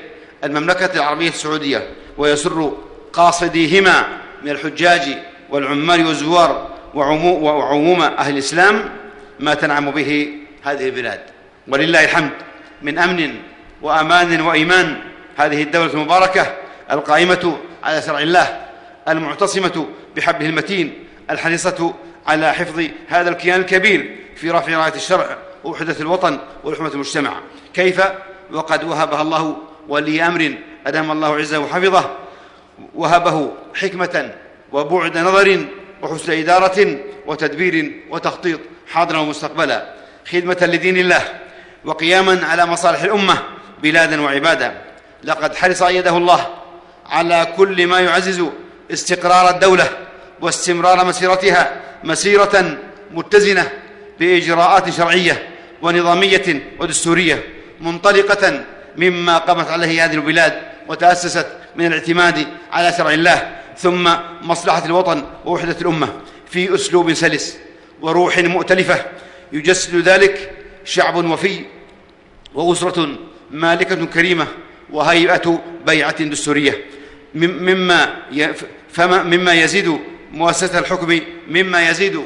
المملكة 0.44 0.94
العربية 0.94 1.28
السعودية 1.28 1.88
ويسر 2.18 2.72
قاصديهما 3.12 4.04
من 4.42 4.50
الحجاج 4.50 5.18
والعمال 5.50 6.06
والزوار 6.06 6.68
وعموم 6.94 8.02
أهل 8.02 8.32
الإسلام 8.32 8.90
ما 9.40 9.54
تنعم 9.54 9.90
به 9.90 10.28
هذه 10.62 10.86
البلاد. 10.86 11.20
ولله 11.68 12.04
الحمد 12.04 12.30
من 12.82 12.98
أمن 12.98 13.34
وأمان 13.82 14.40
وإيمان 14.40 14.96
هذه 15.36 15.62
الدولة 15.62 15.92
المباركة 15.92 16.54
القائمة 16.90 17.58
على 17.84 18.02
شرع 18.02 18.18
الله 18.18 18.60
المعتصمة 19.08 19.86
بحبه 20.16 20.46
المتين 20.46 21.04
الحريصة 21.30 21.94
على 22.26 22.52
حفظ 22.52 22.84
هذا 23.08 23.30
الكيان 23.30 23.60
الكبير 23.60 24.16
في 24.36 24.50
رفع 24.50 24.76
راية 24.76 24.94
الشرع 24.94 25.36
ووحدة 25.64 25.96
الوطن 26.00 26.38
ولحمة 26.64 26.88
المجتمع. 26.88 27.32
كيف؟ 27.74 28.02
وقد 28.52 28.84
وهبها 28.84 29.22
الله 29.22 29.56
ولي 29.88 30.26
أمر 30.26 30.54
أدام 30.86 31.10
الله 31.10 31.36
عزه 31.36 31.58
وحفظه 31.58 32.10
وهبه 32.94 33.52
حكمة 33.74 34.32
وبعد 34.72 35.18
نظر 35.18 35.64
وحسن 36.02 36.32
إدارة 36.32 36.98
وتدبير 37.26 38.02
وتخطيط 38.10 38.60
حاضرا 38.92 39.18
ومستقبلا. 39.18 39.94
خدمة 40.32 40.58
لدين 40.62 40.96
الله 40.96 41.22
وقياما 41.84 42.46
على 42.46 42.66
مصالح 42.66 43.02
الأمة 43.02 43.38
بلادا 43.82 44.20
وعبادا. 44.20 44.82
لقد 45.24 45.54
حرص 45.54 45.82
أيده 45.82 46.16
الله 46.16 46.46
على 47.06 47.46
كل 47.56 47.86
ما 47.86 48.00
يعزز 48.00 48.44
استقرار 48.92 49.50
الدولة 49.50 49.88
واستمرار 50.40 51.04
مسيرتها 51.04 51.80
مسيرة 52.04 52.78
متزنة 53.10 53.70
بإجراءات 54.20 54.90
شرعية 54.90 55.48
ونظامية 55.82 56.72
ودستورية 56.80 57.44
منطلقة 57.80 58.64
مما 58.96 59.38
قامت 59.38 59.68
عليه 59.68 60.04
هذه 60.04 60.14
البلاد 60.14 60.62
وتأسست 60.88 61.46
من 61.78 61.86
الاعتماد 61.86 62.46
على 62.72 62.92
شرع 62.98 63.10
الله 63.10 63.56
ثم 63.76 64.10
مصلحة 64.42 64.84
الوطن 64.84 65.24
ووحدة 65.44 65.76
الأمة 65.80 66.08
في 66.50 66.74
أسلوب 66.74 67.12
سلس 67.12 67.58
وروح 68.00 68.38
مؤتلفة. 68.38 69.04
يجسد 69.52 70.08
ذلك 70.08 70.50
شعب 70.84 71.24
وفي 71.24 71.64
وأسرة 72.54 73.08
مالكة 73.50 74.04
كريمة 74.04 74.46
وهيئة 74.90 75.62
بيعة 75.86 76.24
دستورية. 76.24 76.84
مما 77.34 78.14
فما 78.92 79.22
مما 79.22 79.54
يزيد 79.54 79.98
مؤسسة 80.32 80.78
الحكم 80.78 81.20
مما 81.48 81.88
يزيد 81.88 82.22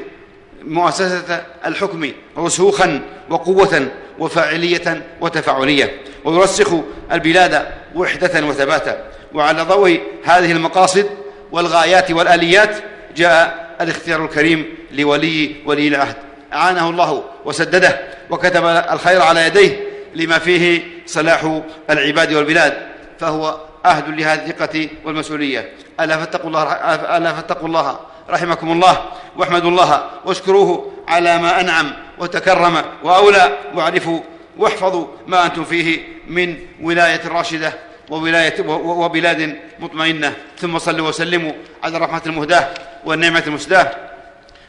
مؤسسة 0.64 1.46
الحكم 1.66 2.10
رسوخا 2.38 3.00
وقوة 3.30 3.88
وفاعلية 4.18 5.06
وتفاعلية. 5.20 6.00
ويرسخ 6.24 6.74
البلاد 7.12 7.66
وحدة 7.94 8.46
وثباتا. 8.46 9.11
وعلى 9.34 9.62
ضوء 9.62 10.00
هذه 10.24 10.52
المقاصد 10.52 11.06
والغايات 11.52 12.10
والآليات 12.10 12.76
جاء 13.16 13.76
الاختيار 13.80 14.24
الكريم 14.24 14.74
لولي 14.92 15.56
ولي 15.66 15.88
العهد. 15.88 16.16
أعانه 16.52 16.90
الله 16.90 17.24
وسدده 17.44 18.00
وكتب 18.30 18.64
الخير 18.64 19.22
على 19.22 19.46
يديه 19.46 19.80
لما 20.14 20.38
فيه 20.38 20.82
صلاح 21.06 21.60
العباد 21.90 22.32
والبلاد 22.32 22.78
فهو 23.20 23.60
أهد 23.86 24.08
لهذه 24.08 24.46
الثقة 24.46 24.88
والمسؤولية. 25.04 25.72
ألا 26.00 26.16
فاتقوا 26.16 26.50
الله 26.50 26.72
ألا 27.16 27.32
فاتقوا 27.32 27.68
الله 27.68 28.00
رحمكم 28.30 28.72
الله 28.72 29.04
واحمدوا 29.36 29.70
الله 29.70 30.10
واشكروه 30.24 30.92
على 31.08 31.38
ما 31.38 31.60
أنعم 31.60 31.92
وتكرم 32.18 32.82
وأولى. 33.02 33.58
واعرفوا 33.74 34.20
واحفظوا 34.58 35.06
ما 35.26 35.46
أنتم 35.46 35.64
فيه 35.64 36.00
من 36.28 36.56
ولاية 36.82 37.28
راشدة. 37.28 37.72
وولاية 38.10 38.66
وبلاد 38.66 39.58
مطمئنة. 39.78 40.32
ثم 40.58 40.78
صلوا 40.78 41.08
وسلموا 41.08 41.52
على 41.84 41.96
الرحمة 41.96 42.22
المهداة 42.26 42.68
والنعمة 43.04 43.42
المسداة. 43.46 43.90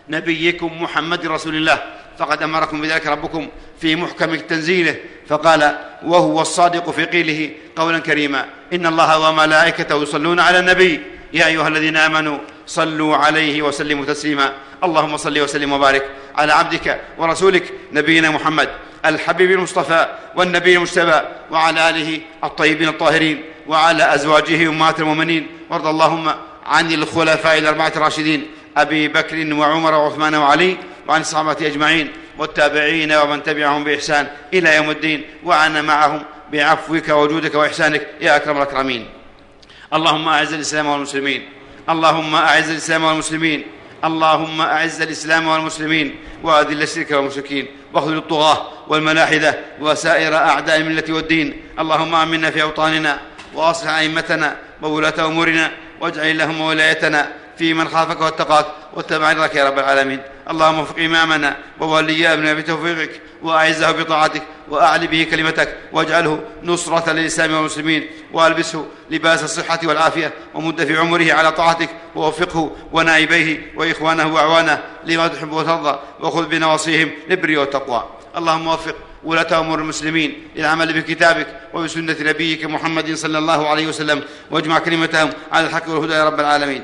نبيكم 0.09 0.83
محمد 0.83 1.27
رسول 1.27 1.55
الله. 1.55 1.77
فقد 2.19 2.43
أمركم 2.43 2.81
بذلك 2.81 3.07
ربكم 3.07 3.47
في 3.81 3.95
محكم 3.95 4.35
تنزيله. 4.35 4.95
فقال 5.27 5.77
وهو 6.05 6.41
الصادق 6.41 6.89
في 6.89 7.05
قيله 7.05 7.51
قولا 7.75 7.99
كريما 7.99 8.45
إن 8.73 8.85
الله 8.85 9.19
وملائكته 9.19 10.03
يصلون 10.03 10.39
على 10.39 10.59
النبي. 10.59 11.01
يا 11.33 11.47
أيها 11.47 11.67
الذين 11.67 11.97
آمنوا 11.97 12.37
صلوا 12.67 13.17
عليه 13.17 13.61
وسلموا 13.61 14.05
تسليما. 14.05 14.53
اللهم 14.83 15.17
صل 15.17 15.39
وسلم 15.39 15.73
وبارك 15.73 16.09
على 16.35 16.53
عبدك 16.53 17.01
ورسولك 17.17 17.73
نبينا 17.93 18.29
محمد. 18.29 18.69
الحبيب 19.05 19.51
المصطفى 19.51 20.07
والنبي 20.35 20.75
المجتبى 20.75 21.21
وعلى 21.51 21.89
آله 21.89 22.19
الطيبين 22.43 22.87
الطاهرين 22.87 23.43
وعلى 23.67 24.15
أزواجه 24.15 24.69
أمهات 24.69 24.99
المؤمنين. 24.99 25.47
وارض 25.69 25.87
اللهم 25.87 26.33
عن 26.65 26.91
الخلفاء 26.91 27.57
الأربعة 27.57 27.93
الراشدين 27.95 28.47
أبي 28.77 29.07
بكر 29.07 29.53
وعمر 29.53 29.93
وعثمان 29.93 30.35
وعلي 30.35 30.77
وعن 31.07 31.21
الصحابة 31.21 31.57
أجمعين 31.67 32.11
والتابعين 32.37 33.11
ومن 33.11 33.43
تبعهم 33.43 33.83
بإحسان 33.83 34.27
إلى 34.53 34.75
يوم 34.75 34.89
الدين. 34.89 35.23
وعنا 35.43 35.81
معهم 35.81 36.23
بعفوك 36.51 37.09
وجودك 37.09 37.55
وإحسانك 37.55 38.07
يا 38.21 38.35
أكرم 38.35 38.57
الأكرمين. 38.57 39.09
اللهم 39.93 40.27
أعز 40.27 40.53
الإسلام 40.53 40.87
والمسلمين. 40.87 41.49
اللهم 41.89 42.35
أعز 42.35 42.69
الإسلام 42.69 43.03
والمسلمين. 43.03 43.63
اللهم 44.03 44.61
أعز 44.61 45.01
الإسلام 45.01 45.47
والمسلمين 45.47 46.15
وأذل 46.43 46.81
الشرك 46.81 47.11
والمشركين 47.11 47.67
واخذل 47.93 48.17
الطغاة 48.17 48.67
والملاحدة 48.87 49.59
وسائر 49.81 50.35
أعداء 50.35 50.77
الملة 50.77 51.03
والدين. 51.09 51.61
اللهم 51.79 52.15
آمنا 52.15 52.51
في 52.51 52.61
أوطاننا 52.61 53.19
وأصلح 53.53 53.89
أئمتنا 53.89 54.55
وولاة 54.81 55.25
أمورنا 55.25 55.71
واجعل 56.01 56.25
اللهم 56.25 56.61
ولايتنا 56.61 57.31
في 57.57 57.73
من 57.73 57.87
خافك 57.87 58.21
واتقاك 58.21 58.65
واتبع 58.93 59.31
رضاك 59.31 59.55
يا 59.55 59.69
رب 59.69 59.79
العالمين. 59.79 60.19
اللهم 60.49 60.79
وفق 60.79 60.99
إمامنا 60.99 61.57
وولي 61.79 62.33
أمرنا 62.33 62.53
بتوفيقك 62.53 63.21
وأعزه 63.43 63.91
بطاعتك 63.91 64.41
وأعلي 64.69 65.07
به 65.07 65.27
كلمتك 65.31 65.77
واجعله 65.91 66.39
نصرة 66.63 67.11
للإسلام 67.11 67.53
والمسلمين 67.53 68.07
وألبسه 68.33 68.85
لباس 69.11 69.43
الصحة 69.43 69.79
والعافية 69.83 70.33
ومد 70.53 70.83
في 70.85 70.97
عمره 70.97 71.33
على 71.33 71.51
طاعتك 71.51 71.89
ووفقه 72.15 72.71
ونائبيه 72.91 73.73
وإخوانه 73.75 74.33
وأعوانه 74.33 74.81
لما 75.05 75.27
تحب 75.27 75.51
وترضى 75.51 75.99
وخذ 76.19 76.45
بنواصيهم 76.45 77.11
للبر 77.29 77.59
والتقوى. 77.59 78.09
اللهم 78.37 78.67
وفق 78.67 78.95
ولاة 79.23 79.59
أمور 79.59 79.79
المسلمين 79.79 80.47
للعمل 80.55 80.93
بكتابك 80.93 81.47
وبسنة 81.73 82.15
نبيك 82.19 82.65
محمد 82.65 83.13
صلى 83.13 83.37
الله 83.37 83.69
عليه 83.69 83.87
وسلم 83.87 84.23
واجمع 84.51 84.79
كلمتهم 84.79 85.29
على 85.51 85.67
الحق 85.67 85.89
والهدى 85.89 86.13
يا 86.13 86.25
رب 86.25 86.39
العالمين. 86.39 86.83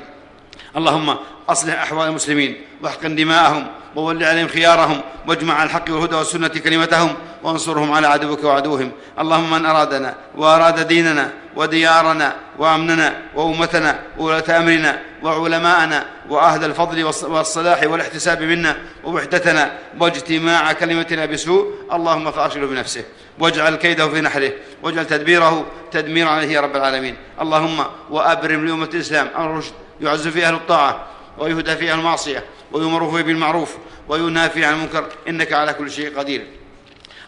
اللهم 0.77 1.15
أصلح 1.49 1.81
أحوال 1.81 2.07
المسلمين 2.07 2.61
واحقن 2.81 3.15
دماءهم 3.15 3.67
وول 3.95 4.23
عليهم 4.23 4.47
خيارهم 4.47 5.02
واجمع 5.28 5.54
على 5.54 5.63
الحق 5.63 5.86
والهدى 5.89 6.15
والسنة 6.15 6.47
كلمتهم 6.47 7.15
وانصرهم 7.43 7.91
على 7.91 8.08
عدوك 8.08 8.43
وعدوهم. 8.43 8.91
اللهم 9.19 9.52
من 9.52 9.65
أرادنا 9.65 10.15
وأراد 10.36 10.88
ديننا 10.88 11.32
وديارنا 11.56 12.36
وأمننا 12.58 13.21
وأمتنا 13.36 13.99
وولاة 14.17 14.58
أمرنا 14.58 15.02
وعلماءنا 15.23 16.06
وأهل 16.30 16.63
الفضل 16.63 17.04
والصلاح 17.04 17.84
والاحتساب 17.84 18.43
منا 18.43 18.78
ووحدتنا 19.04 19.71
واجتماع 19.99 20.73
كلمتنا 20.73 21.25
بسوء 21.25 21.73
اللهم 21.93 22.32
فأرشله 22.32 22.67
بنفسه 22.67 23.04
واجعل 23.39 23.75
كيده 23.75 24.10
في 24.10 24.21
نحره 24.21 24.52
واجعل 24.84 25.08
تدبيره 25.08 25.65
تدميرا 25.91 26.30
عليه 26.30 26.47
يا 26.47 26.62
رب 26.62 26.75
العالمين. 26.75 27.15
اللهم 27.41 27.86
وأبرم 28.10 28.65
لأمة 28.65 28.89
الإسلام 28.93 29.28
الرشد 29.38 29.73
يعز 30.02 30.28
فيه 30.28 30.47
أهل 30.47 30.54
الطاعة 30.54 31.06
ويهدى 31.37 31.75
فيه 31.75 31.91
أهل 31.91 31.99
المعصية 31.99 32.43
ويمر 32.71 33.11
فيه 33.11 33.21
بالمعروف 33.21 33.77
وينهى 34.07 34.49
فيه 34.49 34.65
عن 34.65 34.73
المنكر. 34.73 35.05
إنك 35.27 35.53
على 35.53 35.73
كل 35.73 35.91
شيء 35.91 36.17
قدير. 36.19 36.47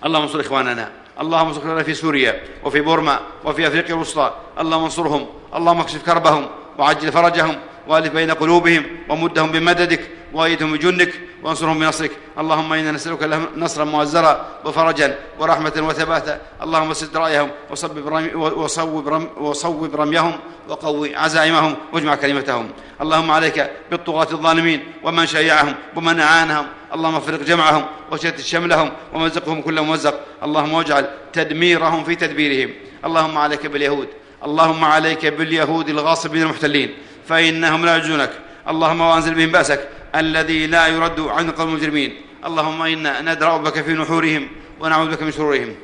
اللهم 0.06 0.22
انصر 0.22 0.40
إخواننا. 0.40 0.92
اللهم 1.22 1.48
انصر 1.48 1.84
في 1.84 1.94
سوريا 1.94 2.44
وفي 2.64 2.82
بورما 2.82 3.20
وفي 3.44 3.68
أفريقيا 3.68 3.96
الوسطى. 3.96 4.34
اللهم 4.60 4.84
انصرهم. 4.84 5.28
اللهم 5.56 5.82
اكشف 5.82 6.06
كربهم 6.06 6.50
وعجل 6.78 7.12
فرجهم. 7.12 7.60
والف 7.88 8.14
بين 8.14 8.32
قلوبهم 8.32 8.84
ومدهم 9.10 9.52
بمددك 9.52 10.02
وأيدهم 10.34 10.74
بجنك 10.74 11.14
وانصرهم 11.44 11.80
بنصرك. 11.80 12.12
اللهم 12.40 12.74
إنا 12.74 12.92
نسألك 12.92 13.24
نصرا 13.58 13.86
مؤزرا 13.86 14.48
وفرجا 14.66 15.16
ورحمة 15.40 15.74
وثباتا. 15.78 16.42
اللهم 16.64 16.94
سد 16.94 17.18
رأيهم 17.18 17.50
وصبب 17.72 18.08
رمي 18.08 18.34
وصوب, 18.36 19.08
رمي 19.08 19.28
وصوب 19.38 19.96
رميهم 19.96 20.34
وقوي 20.70 21.16
عزائمهم 21.16 21.76
واجمع 21.94 22.16
كلمتهم. 22.16 22.70
اللهم 23.02 23.32
عليك 23.32 23.72
بالطغاة 23.92 24.28
الظالمين 24.32 24.80
ومن 25.04 25.26
شيعهم 25.26 25.76
ومن 25.96 26.20
أعانهم. 26.20 26.66
اللهم 26.96 27.16
افرق 27.16 27.42
جمعهم 27.44 27.86
وشتت 28.12 28.42
شملهم 28.42 28.92
ومزقهم 29.14 29.62
كل 29.62 29.82
ممزق. 29.82 30.16
اللهم 30.44 30.74
واجعل 30.74 31.06
تدميرهم 31.34 32.04
في 32.04 32.16
تدبيرهم. 32.16 32.74
اللهم 33.06 33.38
عليك 33.38 33.66
باليهود. 33.66 34.08
اللهم 34.46 34.86
عليك 34.86 35.26
باليهود 35.26 35.90
الغاصبين 35.90 36.42
المحتلين. 36.42 36.94
فإنهم 37.28 37.86
لا 37.86 37.92
يعجزونك 37.92 38.32
اللهم 38.70 39.02
وأنزل 39.02 39.34
بهم 39.34 39.52
بأسك. 39.52 39.88
الذي 40.16 40.68
لا 40.68 40.88
يرد 40.88 41.20
عن 41.20 41.50
القوم 41.50 41.70
المجرمين. 41.70 42.22
اللهم 42.46 42.82
إنا 42.82 43.22
ندرأ 43.22 43.58
بك 43.58 43.82
في 43.82 43.94
نحورهم 43.94 44.48
ونعوذ 44.80 45.12
بك 45.12 45.24
من 45.24 45.32
شرورهم. 45.32 45.76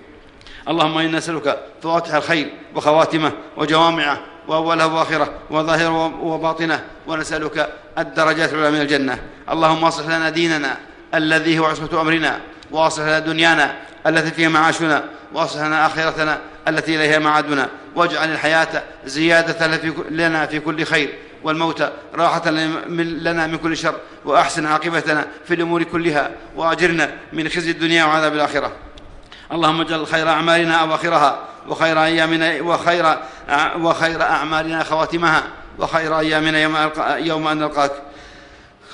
اللهم 0.70 0.98
إنا 0.98 1.18
نسألك 1.18 1.60
فواتح 1.84 2.14
الخير 2.14 2.48
وخواتمه 2.76 3.32
وجوامعه 3.58 4.20
وأوله 4.48 4.88
وآخره 4.88 5.34
وظاهره 5.50 6.24
وباطنه 6.24 6.84
ونسألك 7.08 7.74
الدرجات 7.98 8.54
العلى 8.54 8.72
من 8.72 8.82
الجنة. 8.82 9.20
اللهم 9.52 9.86
أصلح 9.86 10.08
لنا 10.08 10.30
ديننا 10.30 10.78
الذي 11.14 11.60
هو 11.60 11.66
عصمة 11.66 12.02
أمرنا. 12.02 12.40
وأصلح 12.72 13.06
لنا 13.06 13.20
دنيانا 13.20 13.76
التي 14.08 14.32
فيها 14.32 14.50
معاشنا. 14.50 15.04
وأصلح 15.34 15.62
لنا 15.62 15.86
آخرتنا 15.86 16.40
التي 16.68 16.96
إليها 16.96 17.20
معادنا. 17.20 17.70
واجعل 17.96 18.32
الحياة 18.32 18.84
زيادة 19.06 19.68
لنا 20.10 20.46
في 20.46 20.60
كل 20.60 20.84
خير. 20.84 21.14
والموت 21.44 21.92
راحة 22.16 22.50
لنا 22.50 23.48
من 23.48 23.58
كل 23.58 23.78
شر 23.78 23.96
وأحسن 24.26 24.66
عاقبتنا 24.66 25.28
في 25.48 25.54
الأمور 25.54 25.84
كلها 25.84 26.32
وأجرنا 26.56 27.12
من 27.34 27.50
خزي 27.50 27.72
الدنيا 27.72 28.06
وعذاب 28.06 28.34
الآخرة. 28.34 28.72
اللهم 29.52 29.82
اجعل 29.82 30.08
خير 30.08 30.30
أعمالنا 30.30 30.76
أواخرها 30.76 31.40
وخير 31.68 32.04
أيامنا 32.04 32.62
وخير 32.62 33.18
وخير 33.80 34.22
أعمالنا 34.22 34.84
خواتمها 34.84 35.44
وخير 35.80 36.20
أيامنا 36.20 36.60
يوم, 36.60 36.90
يوم 37.18 37.48
أن 37.48 37.58
نلقاك. 37.58 37.92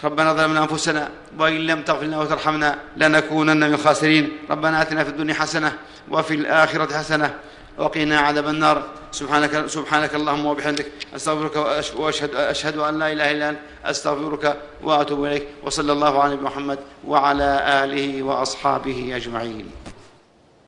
ربنا 0.03 0.33
ظلمنا 0.33 0.63
أنفسنا 0.63 1.09
وإن 1.39 1.67
لم 1.67 1.81
تغفر 1.81 2.05
لنا 2.05 2.19
وترحمنا 2.19 2.77
لنكونن 2.97 3.57
من 3.57 3.73
الخاسرين. 3.73 4.37
ربنا 4.49 4.81
آتنا 4.81 5.03
في 5.03 5.09
الدنيا 5.09 5.33
حسنة 5.33 5.73
وفي 6.09 6.33
الآخرة 6.33 6.97
حسنة. 6.97 7.33
وقنا 7.77 8.19
عذاب 8.19 8.47
النار. 8.47 8.83
سبحانك 9.13 9.67
سبحانك 9.67 10.15
اللهم 10.15 10.45
وبحمدك 10.45 10.85
أستغفرك 11.15 11.55
واشهد 11.95 12.35
أشهد 12.35 12.77
أن 12.77 12.99
لا 12.99 13.11
إله 13.11 13.31
إلا 13.31 13.49
أنت 13.49 13.59
أستغفرك 13.85 14.57
وأتوب 14.83 15.25
إليك 15.25 15.47
وصلى 15.63 15.91
الله 15.91 16.13
على 16.23 16.35
محمد 16.35 16.79
وعلى 17.05 17.49
آله 17.83 18.23
وأصحابه 18.23 19.13
أجمعين. 19.15 19.82